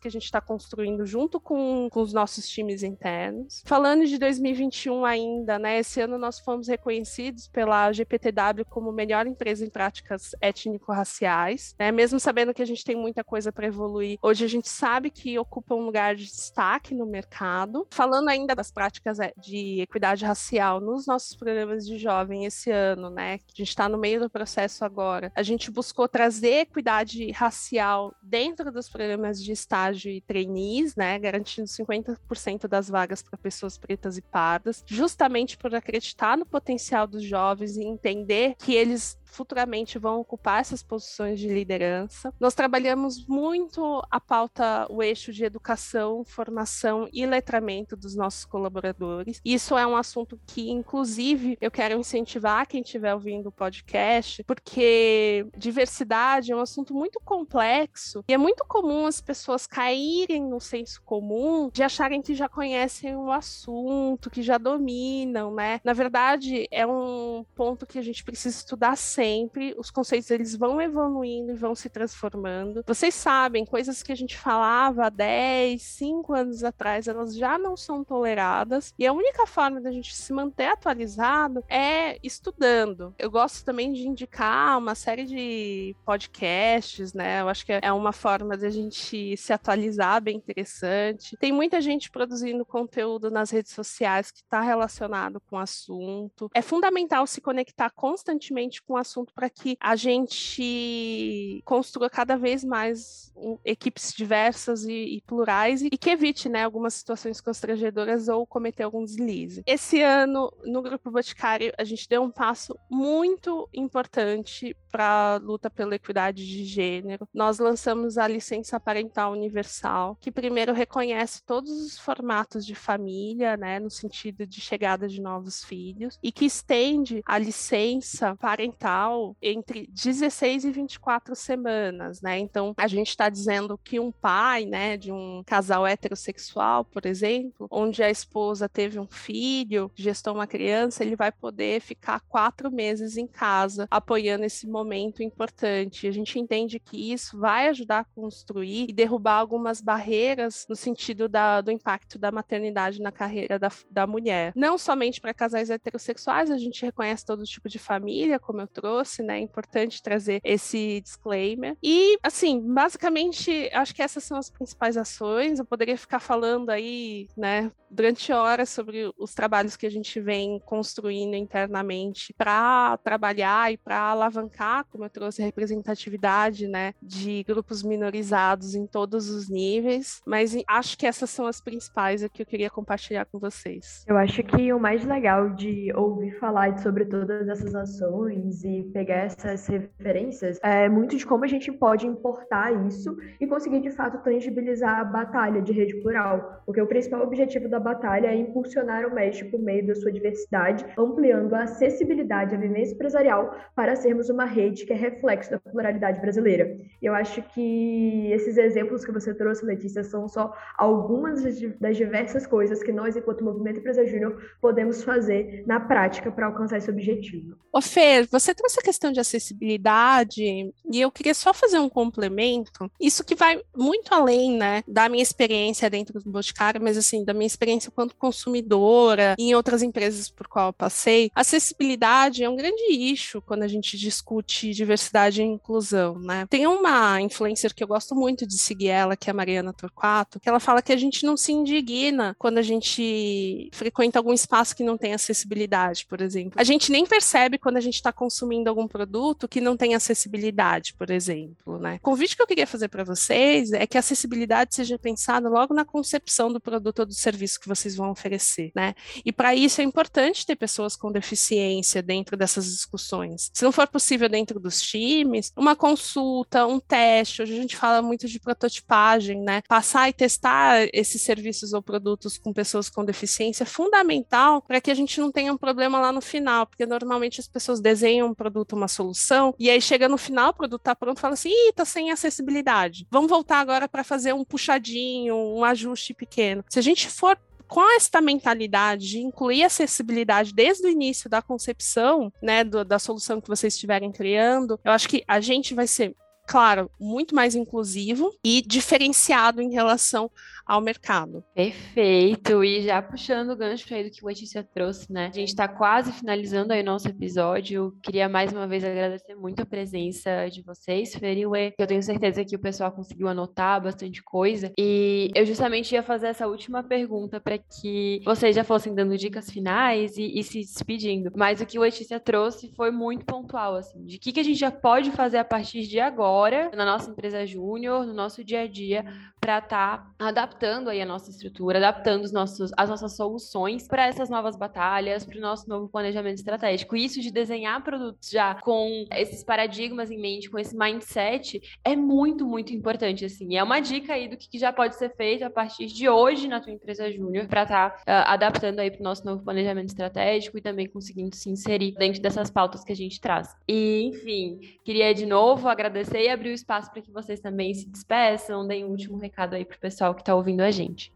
que 0.00 0.08
a 0.08 0.10
gente 0.10 0.24
está 0.24 0.40
construindo 0.40 1.06
junto 1.06 1.40
com, 1.40 1.88
com 1.90 2.00
os 2.00 2.12
nossos 2.12 2.48
times 2.48 2.82
internos. 2.82 3.62
Falando 3.66 4.06
de 4.06 4.18
2021 4.18 5.04
ainda, 5.04 5.58
né? 5.58 5.78
Esse 5.78 6.00
ano 6.00 6.18
nós 6.18 6.38
fomos 6.38 6.68
reconhecidos 6.68 7.48
pela 7.48 7.92
GPTW 7.92 8.64
como 8.68 8.92
melhor 8.92 9.26
empresa 9.26 9.64
em 9.64 9.70
práticas 9.70 10.34
étnico-raciais, 10.40 11.74
né? 11.78 11.90
Mesmo 11.90 12.20
sabendo 12.20 12.54
que 12.54 12.62
a 12.62 12.66
gente 12.66 12.84
tem 12.84 12.96
muita 12.96 13.24
coisa 13.24 13.52
para 13.52 13.66
evoluir, 13.66 14.18
hoje 14.22 14.44
a 14.44 14.48
gente 14.48 14.68
sabe 14.68 15.10
que 15.10 15.38
ocupa 15.38 15.74
um 15.74 15.84
lugar 15.84 16.14
de 16.14 16.24
destaque 16.24 16.94
no 16.94 17.06
mercado. 17.06 17.86
Falando 17.90 18.28
ainda 18.28 18.54
das 18.54 18.70
práticas 18.70 19.18
é, 19.18 19.32
de 19.36 19.80
equidade 19.80 20.24
racial 20.24 20.80
nos 20.80 21.06
nossos 21.06 21.34
programas 21.48 21.86
de 21.86 21.96
jovem 21.96 22.44
esse 22.44 22.70
ano, 22.70 23.08
né? 23.08 23.34
A 23.34 23.56
gente 23.56 23.70
está 23.70 23.88
no 23.88 23.96
meio 23.96 24.20
do 24.20 24.28
processo 24.28 24.84
agora. 24.84 25.32
A 25.34 25.42
gente 25.42 25.70
buscou 25.70 26.06
trazer 26.06 26.60
equidade 26.60 27.30
racial 27.30 28.14
dentro 28.22 28.70
dos 28.70 28.90
programas 28.90 29.42
de 29.42 29.50
estágio 29.52 30.12
e 30.12 30.20
trainees, 30.20 30.94
né? 30.94 31.18
Garantindo 31.18 31.66
50% 31.66 32.68
das 32.68 32.90
vagas 32.90 33.22
para 33.22 33.38
pessoas 33.38 33.78
pretas 33.78 34.18
e 34.18 34.22
pardas, 34.22 34.84
justamente 34.86 35.56
por 35.56 35.74
acreditar 35.74 36.36
no 36.36 36.44
potencial 36.44 37.06
dos 37.06 37.22
jovens 37.22 37.78
e 37.78 37.82
entender 37.82 38.54
que 38.58 38.74
eles 38.74 39.16
futuramente 39.30 39.98
vão 39.98 40.20
ocupar 40.20 40.60
essas 40.60 40.82
posições 40.82 41.38
de 41.38 41.48
liderança. 41.48 42.32
Nós 42.40 42.54
trabalhamos 42.54 43.26
muito 43.26 44.02
a 44.10 44.20
pauta, 44.20 44.86
o 44.90 45.02
eixo 45.02 45.32
de 45.32 45.44
educação, 45.44 46.24
formação 46.24 47.08
e 47.12 47.24
letramento 47.26 47.96
dos 47.96 48.14
nossos 48.14 48.44
colaboradores. 48.44 49.40
Isso 49.44 49.76
é 49.76 49.86
um 49.86 49.96
assunto 49.96 50.40
que, 50.46 50.70
inclusive, 50.70 51.56
eu 51.60 51.70
quero 51.70 51.98
incentivar 51.98 52.66
quem 52.66 52.82
estiver 52.82 53.14
ouvindo 53.14 53.48
o 53.48 53.52
podcast, 53.52 54.42
porque 54.44 55.46
diversidade 55.56 56.52
é 56.52 56.56
um 56.56 56.60
assunto 56.60 56.94
muito 56.94 57.20
complexo 57.20 58.24
e 58.28 58.34
é 58.34 58.38
muito 58.38 58.64
comum 58.66 59.06
as 59.06 59.20
pessoas 59.20 59.66
caírem 59.66 60.42
no 60.42 60.60
senso 60.60 61.02
comum 61.02 61.70
de 61.72 61.82
acharem 61.82 62.22
que 62.22 62.34
já 62.34 62.48
conhecem 62.48 63.16
o 63.16 63.30
assunto, 63.30 64.30
que 64.30 64.42
já 64.42 64.58
dominam, 64.58 65.54
né? 65.54 65.80
Na 65.84 65.92
verdade, 65.92 66.66
é 66.70 66.86
um 66.86 67.44
ponto 67.54 67.86
que 67.86 67.98
a 67.98 68.02
gente 68.02 68.24
precisa 68.24 68.56
estudar 68.56 68.96
sempre, 69.18 69.74
os 69.76 69.90
conceitos 69.90 70.30
eles 70.30 70.54
vão 70.54 70.80
evoluindo 70.80 71.50
e 71.50 71.56
vão 71.56 71.74
se 71.74 71.88
transformando. 71.88 72.84
Vocês 72.86 73.16
sabem, 73.16 73.66
coisas 73.66 74.00
que 74.00 74.12
a 74.12 74.14
gente 74.14 74.38
falava 74.38 75.06
há 75.06 75.08
10, 75.08 75.82
5 75.82 76.32
anos 76.32 76.62
atrás, 76.62 77.08
elas 77.08 77.34
já 77.34 77.58
não 77.58 77.76
são 77.76 78.04
toleradas, 78.04 78.94
e 78.96 79.04
a 79.04 79.12
única 79.12 79.44
forma 79.44 79.80
da 79.80 79.90
gente 79.90 80.14
se 80.14 80.32
manter 80.32 80.66
atualizado 80.66 81.64
é 81.68 82.16
estudando. 82.22 83.12
Eu 83.18 83.28
gosto 83.28 83.64
também 83.64 83.92
de 83.92 84.06
indicar 84.06 84.78
uma 84.78 84.94
série 84.94 85.24
de 85.24 85.96
podcasts, 86.04 87.12
né? 87.12 87.40
Eu 87.40 87.48
acho 87.48 87.66
que 87.66 87.72
é 87.72 87.92
uma 87.92 88.12
forma 88.12 88.56
da 88.56 88.70
gente 88.70 89.36
se 89.36 89.52
atualizar 89.52 90.22
bem 90.22 90.36
interessante. 90.36 91.36
Tem 91.38 91.50
muita 91.50 91.80
gente 91.80 92.08
produzindo 92.08 92.64
conteúdo 92.64 93.32
nas 93.32 93.50
redes 93.50 93.72
sociais 93.72 94.30
que 94.30 94.42
está 94.42 94.60
relacionado 94.60 95.40
com 95.40 95.56
o 95.56 95.58
assunto. 95.58 96.48
É 96.54 96.62
fundamental 96.62 97.26
se 97.26 97.40
conectar 97.40 97.90
constantemente 97.90 98.80
com 98.80 98.96
assunto 99.08 99.32
para 99.32 99.48
que 99.48 99.76
a 99.80 99.96
gente 99.96 101.62
construa 101.64 102.10
cada 102.10 102.36
vez 102.36 102.62
mais 102.62 103.32
equipes 103.64 104.12
diversas 104.12 104.84
e, 104.84 105.16
e 105.16 105.20
plurais 105.22 105.82
e, 105.82 105.88
e, 105.92 105.98
que 105.98 106.10
evite 106.10 106.48
né, 106.48 106.64
algumas 106.64 106.94
situações 106.94 107.40
constrangedoras 107.40 108.28
ou 108.28 108.46
cometer 108.46 108.82
algum 108.82 109.04
deslize. 109.04 109.62
Esse 109.66 110.02
ano, 110.02 110.52
no 110.64 110.82
Grupo 110.82 111.10
Boticário, 111.10 111.72
a 111.78 111.84
gente 111.84 112.08
deu 112.08 112.22
um 112.22 112.30
passo 112.30 112.78
muito 112.90 113.68
importante 113.72 114.76
para 114.90 115.34
a 115.34 115.36
luta 115.36 115.70
pela 115.70 115.94
equidade 115.94 116.46
de 116.46 116.64
gênero. 116.64 117.28
Nós 117.32 117.58
lançamos 117.58 118.18
a 118.18 118.26
licença 118.26 118.80
parental 118.80 119.32
universal, 119.32 120.16
que 120.20 120.32
primeiro 120.32 120.72
reconhece 120.72 121.44
todos 121.44 121.70
os 121.70 121.98
formatos 121.98 122.64
de 122.64 122.74
família, 122.74 123.56
né, 123.56 123.78
no 123.78 123.90
sentido 123.90 124.46
de 124.46 124.60
chegada 124.60 125.06
de 125.06 125.20
novos 125.20 125.62
filhos, 125.64 126.18
e 126.22 126.32
que 126.32 126.46
estende 126.46 127.22
a 127.24 127.38
licença 127.38 128.34
parental 128.36 128.97
entre 129.40 129.86
16 129.88 130.64
e 130.64 130.70
24 130.70 131.34
semanas, 131.34 132.20
né? 132.20 132.38
Então, 132.38 132.74
a 132.76 132.86
gente 132.86 133.08
está 133.08 133.28
dizendo 133.28 133.78
que 133.78 134.00
um 134.00 134.10
pai, 134.10 134.64
né, 134.64 134.96
de 134.96 135.12
um 135.12 135.42
casal 135.44 135.86
heterossexual, 135.86 136.84
por 136.84 137.06
exemplo, 137.06 137.66
onde 137.70 138.02
a 138.02 138.10
esposa 138.10 138.68
teve 138.68 138.98
um 138.98 139.06
filho, 139.06 139.90
gestou 139.94 140.34
uma 140.34 140.46
criança, 140.46 141.02
ele 141.02 141.16
vai 141.16 141.32
poder 141.32 141.80
ficar 141.80 142.20
quatro 142.20 142.70
meses 142.70 143.16
em 143.16 143.26
casa, 143.26 143.86
apoiando 143.90 144.44
esse 144.44 144.66
momento 144.66 145.22
importante. 145.22 146.06
A 146.06 146.12
gente 146.12 146.38
entende 146.38 146.78
que 146.78 147.12
isso 147.12 147.38
vai 147.38 147.68
ajudar 147.68 148.00
a 148.00 148.04
construir 148.04 148.86
e 148.88 148.92
derrubar 148.92 149.38
algumas 149.38 149.80
barreiras 149.80 150.66
no 150.68 150.76
sentido 150.76 151.28
da, 151.28 151.60
do 151.60 151.70
impacto 151.70 152.18
da 152.18 152.30
maternidade 152.30 153.00
na 153.00 153.12
carreira 153.12 153.58
da, 153.58 153.70
da 153.90 154.06
mulher. 154.06 154.52
Não 154.54 154.78
somente 154.78 155.20
para 155.20 155.34
casais 155.34 155.70
heterossexuais, 155.70 156.50
a 156.50 156.58
gente 156.58 156.84
reconhece 156.84 157.24
todo 157.24 157.44
tipo 157.44 157.68
de 157.68 157.78
família, 157.78 158.38
como 158.38 158.60
eu 158.60 158.66
trouxe, 158.66 158.87
né? 159.22 159.38
É 159.38 159.42
importante 159.42 160.02
trazer 160.02 160.40
esse 160.44 161.00
disclaimer. 161.00 161.76
E, 161.82 162.18
assim, 162.22 162.60
basicamente, 162.60 163.70
acho 163.72 163.94
que 163.94 164.02
essas 164.02 164.24
são 164.24 164.38
as 164.38 164.50
principais 164.50 164.96
ações. 164.96 165.58
Eu 165.58 165.64
poderia 165.64 165.96
ficar 165.96 166.20
falando 166.20 166.70
aí, 166.70 167.28
né, 167.36 167.70
durante 167.90 168.32
horas 168.32 168.68
sobre 168.68 169.10
os 169.18 169.34
trabalhos 169.34 169.76
que 169.76 169.86
a 169.86 169.90
gente 169.90 170.20
vem 170.20 170.60
construindo 170.60 171.34
internamente 171.34 172.34
para 172.36 172.96
trabalhar 172.98 173.72
e 173.72 173.76
para 173.78 173.98
alavancar, 173.98 174.84
como 174.90 175.04
eu 175.04 175.10
trouxe, 175.10 175.42
representatividade, 175.42 176.68
né, 176.68 176.92
de 177.02 177.42
grupos 177.44 177.82
minorizados 177.82 178.74
em 178.74 178.86
todos 178.86 179.30
os 179.30 179.48
níveis. 179.48 180.20
Mas 180.26 180.56
acho 180.68 180.98
que 180.98 181.06
essas 181.06 181.30
são 181.30 181.46
as 181.46 181.60
principais 181.60 182.26
que 182.32 182.42
eu 182.42 182.46
queria 182.46 182.70
compartilhar 182.70 183.24
com 183.24 183.38
vocês. 183.38 184.04
Eu 184.06 184.16
acho 184.16 184.42
que 184.42 184.72
o 184.72 184.78
mais 184.78 185.04
legal 185.04 185.50
de 185.50 185.92
ouvir 185.94 186.38
falar 186.38 186.78
sobre 186.78 187.04
todas 187.06 187.48
essas 187.48 187.74
ações 187.74 188.62
e 188.64 188.77
pegar 188.82 189.26
essas 189.26 189.66
referências 189.66 190.58
é 190.62 190.88
muito 190.88 191.16
de 191.16 191.26
como 191.26 191.44
a 191.44 191.48
gente 191.48 191.70
pode 191.72 192.06
importar 192.06 192.86
isso 192.86 193.16
e 193.40 193.46
conseguir 193.46 193.80
de 193.80 193.90
fato 193.90 194.22
tangibilizar 194.22 195.00
a 195.00 195.04
batalha 195.04 195.62
de 195.62 195.72
rede 195.72 195.94
plural, 196.00 196.62
porque 196.66 196.80
o 196.80 196.86
principal 196.86 197.22
objetivo 197.22 197.68
da 197.68 197.80
batalha 197.80 198.28
é 198.28 198.36
impulsionar 198.36 199.06
o 199.06 199.14
México 199.14 199.50
por 199.50 199.60
meio 199.60 199.86
da 199.86 199.94
sua 199.94 200.12
diversidade, 200.12 200.84
ampliando 200.98 201.54
a 201.54 201.62
acessibilidade 201.62 202.54
à 202.54 202.58
vivência 202.58 202.94
empresarial 202.94 203.56
para 203.74 203.96
sermos 203.96 204.28
uma 204.28 204.44
rede 204.44 204.84
que 204.84 204.92
é 204.92 204.96
reflexo 204.96 205.50
da 205.50 205.58
pluralidade 205.58 206.20
brasileira. 206.20 206.76
Eu 207.00 207.14
acho 207.14 207.42
que 207.54 208.30
esses 208.32 208.56
exemplos 208.56 209.04
que 209.04 209.12
você 209.12 209.32
trouxe, 209.34 209.64
Letícia, 209.64 210.04
são 210.04 210.28
só 210.28 210.52
algumas 210.76 211.42
das 211.80 211.96
diversas 211.96 212.46
coisas 212.46 212.82
que 212.82 212.92
nós, 212.92 213.16
enquanto 213.16 213.44
Movimento 213.44 213.80
Empresa 213.80 214.04
Júnior, 214.06 214.40
podemos 214.60 215.02
fazer 215.02 215.64
na 215.66 215.80
prática 215.80 216.30
para 216.30 216.46
alcançar 216.46 216.78
esse 216.78 216.90
objetivo. 216.90 217.56
Ô 217.72 217.80
Fer, 217.80 218.26
você 218.30 218.54
trouxe 218.54 218.67
a 218.76 218.82
questão 218.82 219.12
de 219.12 219.20
acessibilidade 219.20 220.42
e 220.90 221.00
eu 221.00 221.10
queria 221.10 221.34
só 221.34 221.54
fazer 221.54 221.78
um 221.78 221.88
complemento. 221.88 222.90
Isso 223.00 223.24
que 223.24 223.34
vai 223.34 223.60
muito 223.76 224.12
além, 224.12 224.52
né, 224.52 224.82
da 224.86 225.08
minha 225.08 225.22
experiência 225.22 225.88
dentro 225.88 226.20
do 226.20 226.30
Boticário, 226.30 226.82
mas 226.82 226.96
assim, 226.96 227.24
da 227.24 227.32
minha 227.32 227.46
experiência 227.46 227.88
enquanto 227.88 228.16
consumidora 228.16 229.34
e 229.38 229.50
em 229.50 229.54
outras 229.54 229.82
empresas 229.82 230.28
por 230.28 230.48
qual 230.48 230.68
eu 230.68 230.72
passei. 230.72 231.30
Acessibilidade 231.34 232.44
é 232.44 232.48
um 232.48 232.56
grande 232.56 232.82
eixo 232.90 233.40
quando 233.40 233.62
a 233.62 233.68
gente 233.68 233.96
discute 233.96 234.72
diversidade 234.72 235.40
e 235.40 235.44
inclusão, 235.44 236.18
né? 236.18 236.46
Tem 236.50 236.66
uma 236.66 237.20
influencer 237.20 237.74
que 237.74 237.82
eu 237.82 237.88
gosto 237.88 238.14
muito 238.14 238.46
de 238.46 238.58
seguir 238.58 238.88
ela, 238.88 239.16
que 239.16 239.30
é 239.30 239.32
a 239.32 239.34
Mariana 239.34 239.72
Torquato, 239.72 240.40
que 240.40 240.48
ela 240.48 240.60
fala 240.60 240.82
que 240.82 240.92
a 240.92 240.96
gente 240.96 241.24
não 241.24 241.36
se 241.36 241.52
indigna 241.52 242.34
quando 242.38 242.58
a 242.58 242.62
gente 242.62 243.70
frequenta 243.72 244.18
algum 244.18 244.32
espaço 244.32 244.74
que 244.74 244.82
não 244.82 244.98
tem 244.98 245.14
acessibilidade, 245.14 246.06
por 246.06 246.20
exemplo. 246.20 246.52
A 246.56 246.64
gente 246.64 246.90
nem 246.90 247.06
percebe 247.06 247.58
quando 247.58 247.76
a 247.76 247.80
gente 247.80 247.94
está 247.94 248.12
consumindo 248.12 248.47
algum 248.66 248.86
produto 248.86 249.48
que 249.48 249.60
não 249.60 249.76
tem 249.76 249.94
acessibilidade, 249.94 250.94
por 250.94 251.10
exemplo, 251.10 251.78
né? 251.78 251.96
O 251.96 252.00
convite 252.00 252.36
que 252.36 252.42
eu 252.42 252.46
queria 252.46 252.66
fazer 252.66 252.88
para 252.88 253.04
vocês 253.04 253.72
é 253.72 253.86
que 253.86 253.96
a 253.96 254.00
acessibilidade 254.00 254.74
seja 254.74 254.98
pensada 254.98 255.48
logo 255.48 255.74
na 255.74 255.84
concepção 255.84 256.52
do 256.52 256.60
produto 256.60 257.00
ou 257.00 257.06
do 257.06 257.14
serviço 257.14 257.60
que 257.60 257.68
vocês 257.68 257.96
vão 257.96 258.10
oferecer, 258.10 258.70
né? 258.74 258.94
E 259.24 259.32
para 259.32 259.54
isso 259.54 259.80
é 259.80 259.84
importante 259.84 260.46
ter 260.46 260.56
pessoas 260.56 260.96
com 260.96 261.10
deficiência 261.12 262.02
dentro 262.02 262.36
dessas 262.36 262.66
discussões. 262.66 263.50
Se 263.52 263.64
não 263.64 263.72
for 263.72 263.86
possível 263.86 264.28
dentro 264.28 264.58
dos 264.60 264.80
times, 264.80 265.52
uma 265.56 265.76
consulta, 265.76 266.66
um 266.66 266.80
teste, 266.80 267.42
hoje 267.42 267.52
a 267.52 267.60
gente 267.60 267.76
fala 267.76 268.02
muito 268.02 268.26
de 268.26 268.40
prototipagem, 268.40 269.40
né? 269.40 269.62
Passar 269.68 270.08
e 270.08 270.12
testar 270.12 270.88
esses 270.92 271.22
serviços 271.22 271.72
ou 271.72 271.82
produtos 271.82 272.38
com 272.38 272.52
pessoas 272.52 272.88
com 272.88 273.04
deficiência 273.04 273.64
é 273.64 273.66
fundamental 273.66 274.62
para 274.62 274.80
que 274.80 274.90
a 274.90 274.94
gente 274.94 275.20
não 275.20 275.30
tenha 275.30 275.52
um 275.52 275.56
problema 275.56 276.00
lá 276.00 276.12
no 276.12 276.20
final, 276.20 276.66
porque 276.66 276.86
normalmente 276.86 277.40
as 277.40 277.48
pessoas 277.48 277.80
desenham 277.80 278.34
produto, 278.38 278.74
uma 278.74 278.88
solução, 278.88 279.54
e 279.58 279.68
aí 279.68 279.80
chega 279.82 280.08
no 280.08 280.16
final, 280.16 280.50
o 280.50 280.54
produto 280.54 280.80
está 280.80 280.94
pronto, 280.94 281.20
fala 281.20 281.34
assim, 281.34 281.50
ih, 281.50 281.72
tá 281.74 281.84
sem 281.84 282.10
acessibilidade. 282.10 283.06
Vamos 283.10 283.28
voltar 283.28 283.58
agora 283.58 283.88
para 283.88 284.04
fazer 284.04 284.32
um 284.32 284.44
puxadinho, 284.44 285.34
um 285.36 285.64
ajuste 285.64 286.14
pequeno. 286.14 286.64
Se 286.70 286.78
a 286.78 286.82
gente 286.82 287.08
for 287.08 287.36
com 287.66 287.84
esta 287.96 288.20
mentalidade 288.20 289.08
de 289.08 289.18
incluir 289.18 289.62
acessibilidade 289.62 290.54
desde 290.54 290.86
o 290.86 290.90
início 290.90 291.28
da 291.28 291.42
concepção, 291.42 292.32
né, 292.42 292.64
do, 292.64 292.82
da 292.84 292.98
solução 292.98 293.40
que 293.40 293.48
vocês 293.48 293.74
estiverem 293.74 294.10
criando, 294.10 294.80
eu 294.82 294.92
acho 294.92 295.08
que 295.08 295.22
a 295.28 295.38
gente 295.38 295.74
vai 295.74 295.86
ser 295.86 296.16
claro, 296.48 296.90
muito 296.98 297.34
mais 297.34 297.54
inclusivo 297.54 298.34
e 298.42 298.62
diferenciado 298.66 299.60
em 299.60 299.70
relação 299.70 300.30
ao 300.68 300.82
mercado. 300.82 301.42
Perfeito. 301.54 302.62
E 302.62 302.82
já 302.82 303.00
puxando 303.00 303.50
o 303.50 303.56
gancho 303.56 303.92
aí 303.94 304.04
do 304.04 304.10
que 304.10 304.22
o 304.22 304.28
Letícia 304.28 304.62
trouxe, 304.62 305.10
né? 305.10 305.28
A 305.32 305.34
gente 305.34 305.48
está 305.48 305.66
quase 305.66 306.12
finalizando 306.12 306.74
aí 306.74 306.82
o 306.82 306.84
nosso 306.84 307.08
episódio. 307.08 307.84
Eu 307.86 307.92
queria 308.02 308.28
mais 308.28 308.52
uma 308.52 308.66
vez 308.66 308.84
agradecer 308.84 309.34
muito 309.34 309.62
a 309.62 309.66
presença 309.66 310.46
de 310.50 310.62
vocês, 310.62 311.14
Feriwe. 311.14 311.72
Eu 311.78 311.86
tenho 311.86 312.02
certeza 312.02 312.44
que 312.44 312.54
o 312.54 312.58
pessoal 312.58 312.92
conseguiu 312.92 313.28
anotar 313.28 313.82
bastante 313.82 314.22
coisa. 314.22 314.70
E 314.78 315.30
eu 315.34 315.46
justamente 315.46 315.94
ia 315.94 316.02
fazer 316.02 316.26
essa 316.26 316.46
última 316.46 316.82
pergunta 316.82 317.40
para 317.40 317.56
que 317.56 318.20
vocês 318.26 318.54
já 318.54 318.62
fossem 318.62 318.94
dando 318.94 319.16
dicas 319.16 319.50
finais 319.50 320.18
e, 320.18 320.38
e, 320.38 320.44
se 320.44 320.60
despedindo. 320.60 321.32
Mas 321.34 321.62
o 321.62 321.66
que 321.66 321.78
o 321.78 321.82
Letícia 321.82 322.20
trouxe 322.20 322.70
foi 322.76 322.90
muito 322.90 323.24
pontual, 323.24 323.74
assim, 323.74 324.04
de 324.04 324.18
que, 324.18 324.32
que 324.32 324.40
a 324.40 324.44
gente 324.44 324.58
já 324.58 324.70
pode 324.70 325.10
fazer 325.12 325.38
a 325.38 325.44
partir 325.44 325.86
de 325.86 325.98
agora 325.98 326.70
na 326.74 326.84
nossa 326.84 327.10
empresa 327.10 327.46
júnior, 327.46 328.04
no 328.04 328.12
nosso 328.12 328.44
dia 328.44 328.62
a 328.62 328.66
dia, 328.66 329.04
para 329.40 329.58
estar 329.58 330.12
tá 330.18 330.28
adaptando 330.28 330.57
aí 330.88 331.00
a 331.00 331.06
nossa 331.06 331.30
estrutura, 331.30 331.78
adaptando 331.78 332.24
os 332.24 332.32
nossos, 332.32 332.70
as 332.76 332.88
nossas 332.88 333.16
soluções 333.16 333.86
para 333.86 334.06
essas 334.06 334.28
novas 334.28 334.56
batalhas, 334.56 335.24
para 335.24 335.38
o 335.38 335.40
nosso 335.40 335.68
novo 335.68 335.88
planejamento 335.88 336.38
estratégico. 336.38 336.96
Isso 336.96 337.20
de 337.20 337.30
desenhar 337.30 337.82
produtos 337.82 338.30
já 338.30 338.54
com 338.56 339.04
esses 339.12 339.44
paradigmas 339.44 340.10
em 340.10 340.18
mente, 340.20 340.50
com 340.50 340.58
esse 340.58 340.76
mindset, 340.76 341.60
é 341.84 341.94
muito, 341.94 342.46
muito 342.46 342.72
importante, 342.72 343.24
assim. 343.24 343.56
É 343.56 343.62
uma 343.62 343.80
dica 343.80 344.14
aí 344.14 344.28
do 344.28 344.36
que 344.36 344.58
já 344.58 344.72
pode 344.72 344.96
ser 344.96 345.14
feito 345.14 345.44
a 345.44 345.50
partir 345.50 345.86
de 345.86 346.08
hoje 346.08 346.48
na 346.48 346.60
tua 346.60 346.72
empresa 346.72 347.10
júnior 347.10 347.46
para 347.46 347.62
estar 347.62 347.90
tá, 347.90 348.02
uh, 348.02 348.32
adaptando 348.32 348.80
aí 348.80 348.90
para 348.90 349.00
o 349.00 349.04
nosso 349.04 349.24
novo 349.24 349.42
planejamento 349.42 349.88
estratégico 349.88 350.58
e 350.58 350.60
também 350.60 350.88
conseguindo 350.88 351.34
se 351.34 351.50
inserir 351.50 351.92
dentro 351.92 352.20
dessas 352.20 352.50
pautas 352.50 352.84
que 352.84 352.92
a 352.92 352.96
gente 352.96 353.20
traz. 353.20 353.54
E, 353.66 354.02
enfim, 354.08 354.58
queria 354.84 355.14
de 355.14 355.26
novo 355.26 355.68
agradecer 355.68 356.22
e 356.22 356.28
abrir 356.28 356.50
o 356.50 356.54
espaço 356.54 356.90
para 356.90 357.02
que 357.02 357.10
vocês 357.10 357.40
também 357.40 357.72
se 357.74 357.88
despeçam, 357.88 358.66
deem 358.66 358.84
um 358.84 358.90
último 358.90 359.18
recado 359.18 359.54
aí 359.54 359.64
pro 359.64 359.78
pessoal 359.78 360.14
que 360.14 360.22
está 360.22 360.34
ouvindo 360.34 360.47
a 360.64 360.70
gente. 360.70 361.12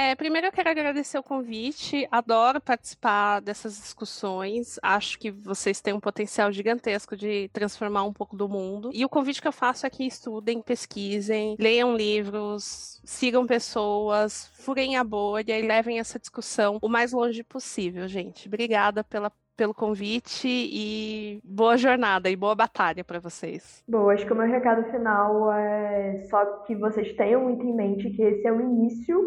É, 0.00 0.14
primeiro 0.14 0.46
eu 0.46 0.52
quero 0.52 0.70
agradecer 0.70 1.18
o 1.18 1.22
convite. 1.22 2.06
Adoro 2.10 2.60
participar 2.60 3.40
dessas 3.40 3.76
discussões. 3.76 4.78
Acho 4.80 5.18
que 5.18 5.30
vocês 5.30 5.80
têm 5.80 5.92
um 5.92 5.98
potencial 5.98 6.52
gigantesco 6.52 7.16
de 7.16 7.48
transformar 7.52 8.04
um 8.04 8.12
pouco 8.12 8.36
do 8.36 8.48
mundo. 8.48 8.90
E 8.94 9.04
o 9.04 9.08
convite 9.08 9.42
que 9.42 9.48
eu 9.48 9.52
faço 9.52 9.86
é 9.86 9.90
que 9.90 10.06
estudem, 10.06 10.62
pesquisem, 10.62 11.56
leiam 11.58 11.96
livros, 11.96 13.00
sigam 13.04 13.44
pessoas, 13.44 14.50
furem 14.54 14.96
a 14.96 15.02
bolha 15.02 15.58
e 15.58 15.66
levem 15.66 15.98
essa 15.98 16.18
discussão 16.18 16.78
o 16.80 16.88
mais 16.88 17.12
longe 17.12 17.42
possível, 17.42 18.06
gente. 18.06 18.46
Obrigada 18.46 19.02
pela 19.02 19.32
pelo 19.58 19.74
convite 19.74 20.46
e 20.46 21.40
boa 21.42 21.76
jornada 21.76 22.30
e 22.30 22.36
boa 22.36 22.54
batalha 22.54 23.02
para 23.02 23.18
vocês. 23.18 23.82
Bom, 23.88 24.08
acho 24.08 24.24
que 24.24 24.32
o 24.32 24.36
meu 24.36 24.46
recado 24.46 24.88
final 24.88 25.52
é 25.52 26.22
só 26.30 26.46
que 26.62 26.76
vocês 26.76 27.12
tenham 27.16 27.42
muito 27.42 27.66
em 27.66 27.74
mente 27.74 28.08
que 28.10 28.22
esse 28.22 28.46
é 28.46 28.52
o 28.52 28.60
início 28.60 29.18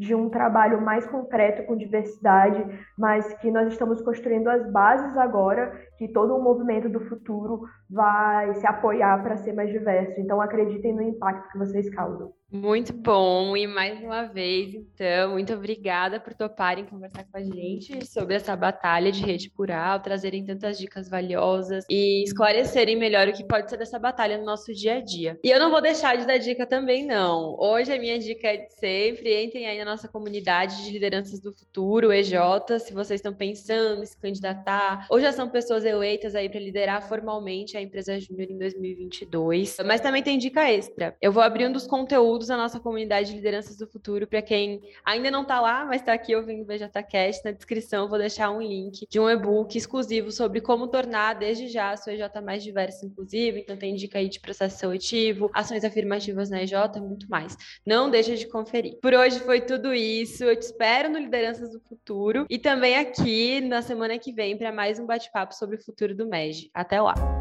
de 0.00 0.14
um 0.14 0.30
trabalho 0.30 0.80
mais 0.80 1.06
concreto 1.06 1.62
com 1.66 1.76
diversidade, 1.76 2.64
mas 2.96 3.34
que 3.34 3.50
nós 3.50 3.70
estamos 3.70 4.00
construindo 4.00 4.48
as 4.48 4.66
bases 4.72 5.14
agora, 5.18 5.78
que 5.98 6.08
todo 6.08 6.34
o 6.34 6.42
movimento 6.42 6.88
do 6.88 7.00
futuro 7.00 7.66
vai 7.90 8.54
se 8.54 8.66
apoiar 8.66 9.22
para 9.22 9.36
ser 9.36 9.52
mais 9.52 9.70
diverso. 9.70 10.18
Então 10.18 10.40
acreditem 10.40 10.94
no 10.94 11.02
impacto 11.02 11.52
que 11.52 11.58
vocês 11.58 11.90
causam. 11.90 12.32
Muito 12.52 12.92
bom, 12.92 13.56
e 13.56 13.64
mais 13.64 14.02
uma 14.02 14.24
vez, 14.24 14.74
então, 14.74 15.34
muito 15.34 15.52
obrigada 15.54 16.18
por 16.18 16.34
toparem 16.34 16.84
conversar 16.84 17.24
com 17.30 17.38
a 17.38 17.44
gente 17.44 18.04
sobre 18.04 18.34
essa 18.34 18.56
batalha 18.56 19.12
de 19.12 19.22
rede 19.22 19.48
plural, 19.48 20.00
trazerem 20.00 20.44
tantas 20.44 20.76
dicas 20.76 21.08
valiosas 21.08 21.84
e 21.88 22.24
esclarecerem 22.24 22.96
melhor 22.96 23.28
o 23.28 23.32
que 23.32 23.46
pode 23.46 23.70
ser 23.70 23.76
dessa 23.76 24.00
batalha 24.00 24.36
no 24.36 24.44
nosso 24.44 24.74
dia 24.74 24.96
a 24.96 25.00
dia. 25.00 25.38
E 25.44 25.48
eu 25.48 25.60
não 25.60 25.70
vou 25.70 25.80
deixar 25.80 26.16
de 26.16 26.26
dar 26.26 26.38
dica 26.38 26.66
também, 26.66 27.06
não. 27.06 27.56
Hoje 27.56 27.92
a 27.92 28.00
minha 28.00 28.18
dica 28.18 28.48
é 28.48 28.56
de 28.56 28.74
sempre, 28.74 29.44
entrem 29.44 29.66
aí 29.66 29.78
na 29.84 29.89
nossa 29.90 30.08
comunidade 30.08 30.84
de 30.84 30.90
lideranças 30.90 31.40
do 31.40 31.52
futuro, 31.52 32.12
EJ, 32.12 32.34
se 32.80 32.92
vocês 32.92 33.18
estão 33.18 33.34
pensando 33.34 34.02
em 34.02 34.06
se 34.06 34.16
candidatar, 34.16 35.06
ou 35.10 35.20
já 35.20 35.32
são 35.32 35.48
pessoas 35.48 35.84
eleitas 35.84 36.34
aí 36.34 36.48
para 36.48 36.60
liderar 36.60 37.06
formalmente 37.06 37.76
a 37.76 37.82
empresa 37.82 38.18
Júnior 38.18 38.50
em 38.50 38.58
2022. 38.58 39.76
Mas 39.84 40.00
também 40.00 40.22
tem 40.22 40.38
dica 40.38 40.70
extra. 40.70 41.16
Eu 41.20 41.32
vou 41.32 41.42
abrir 41.42 41.66
um 41.66 41.72
dos 41.72 41.86
conteúdos 41.86 42.48
na 42.48 42.56
nossa 42.56 42.78
comunidade 42.78 43.30
de 43.30 43.36
lideranças 43.36 43.76
do 43.76 43.86
futuro. 43.86 44.26
Para 44.26 44.42
quem 44.42 44.80
ainda 45.04 45.30
não 45.30 45.42
está 45.42 45.60
lá, 45.60 45.84
mas 45.84 46.00
está 46.00 46.12
aqui 46.12 46.34
ouvindo 46.34 46.62
o 46.62 46.64
BJCast, 46.64 47.44
na 47.44 47.50
descrição 47.50 48.08
vou 48.08 48.18
deixar 48.18 48.50
um 48.50 48.60
link 48.60 49.06
de 49.08 49.18
um 49.18 49.28
e-book 49.28 49.76
exclusivo 49.76 50.30
sobre 50.30 50.60
como 50.60 50.88
tornar 50.88 51.34
desde 51.34 51.68
já 51.68 51.90
a 51.90 51.96
sua 51.96 52.12
EJ 52.14 52.22
mais 52.44 52.62
diversa 52.62 53.04
inclusiva. 53.04 53.58
Então 53.58 53.76
tem 53.76 53.94
dica 53.94 54.18
aí 54.18 54.28
de 54.28 54.40
processo 54.40 54.78
seletivo, 54.78 55.50
ações 55.52 55.84
afirmativas 55.84 56.50
na 56.50 56.62
EJ, 56.62 56.72
muito 57.00 57.28
mais. 57.28 57.56
Não 57.84 58.10
deixa 58.10 58.36
de 58.36 58.46
conferir. 58.46 58.98
Por 59.00 59.14
hoje 59.14 59.40
foi 59.40 59.60
tudo 59.70 59.94
isso. 59.94 60.42
Eu 60.42 60.56
te 60.56 60.62
espero 60.62 61.08
no 61.08 61.18
Lideranças 61.18 61.70
do 61.70 61.80
Futuro 61.80 62.44
e 62.50 62.58
também 62.58 62.96
aqui 62.96 63.60
na 63.60 63.80
semana 63.80 64.18
que 64.18 64.32
vem 64.32 64.58
para 64.58 64.72
mais 64.72 64.98
um 64.98 65.06
bate-papo 65.06 65.54
sobre 65.54 65.76
o 65.76 65.80
futuro 65.80 66.12
do 66.12 66.26
MEG. 66.26 66.70
Até 66.74 67.00
lá! 67.00 67.39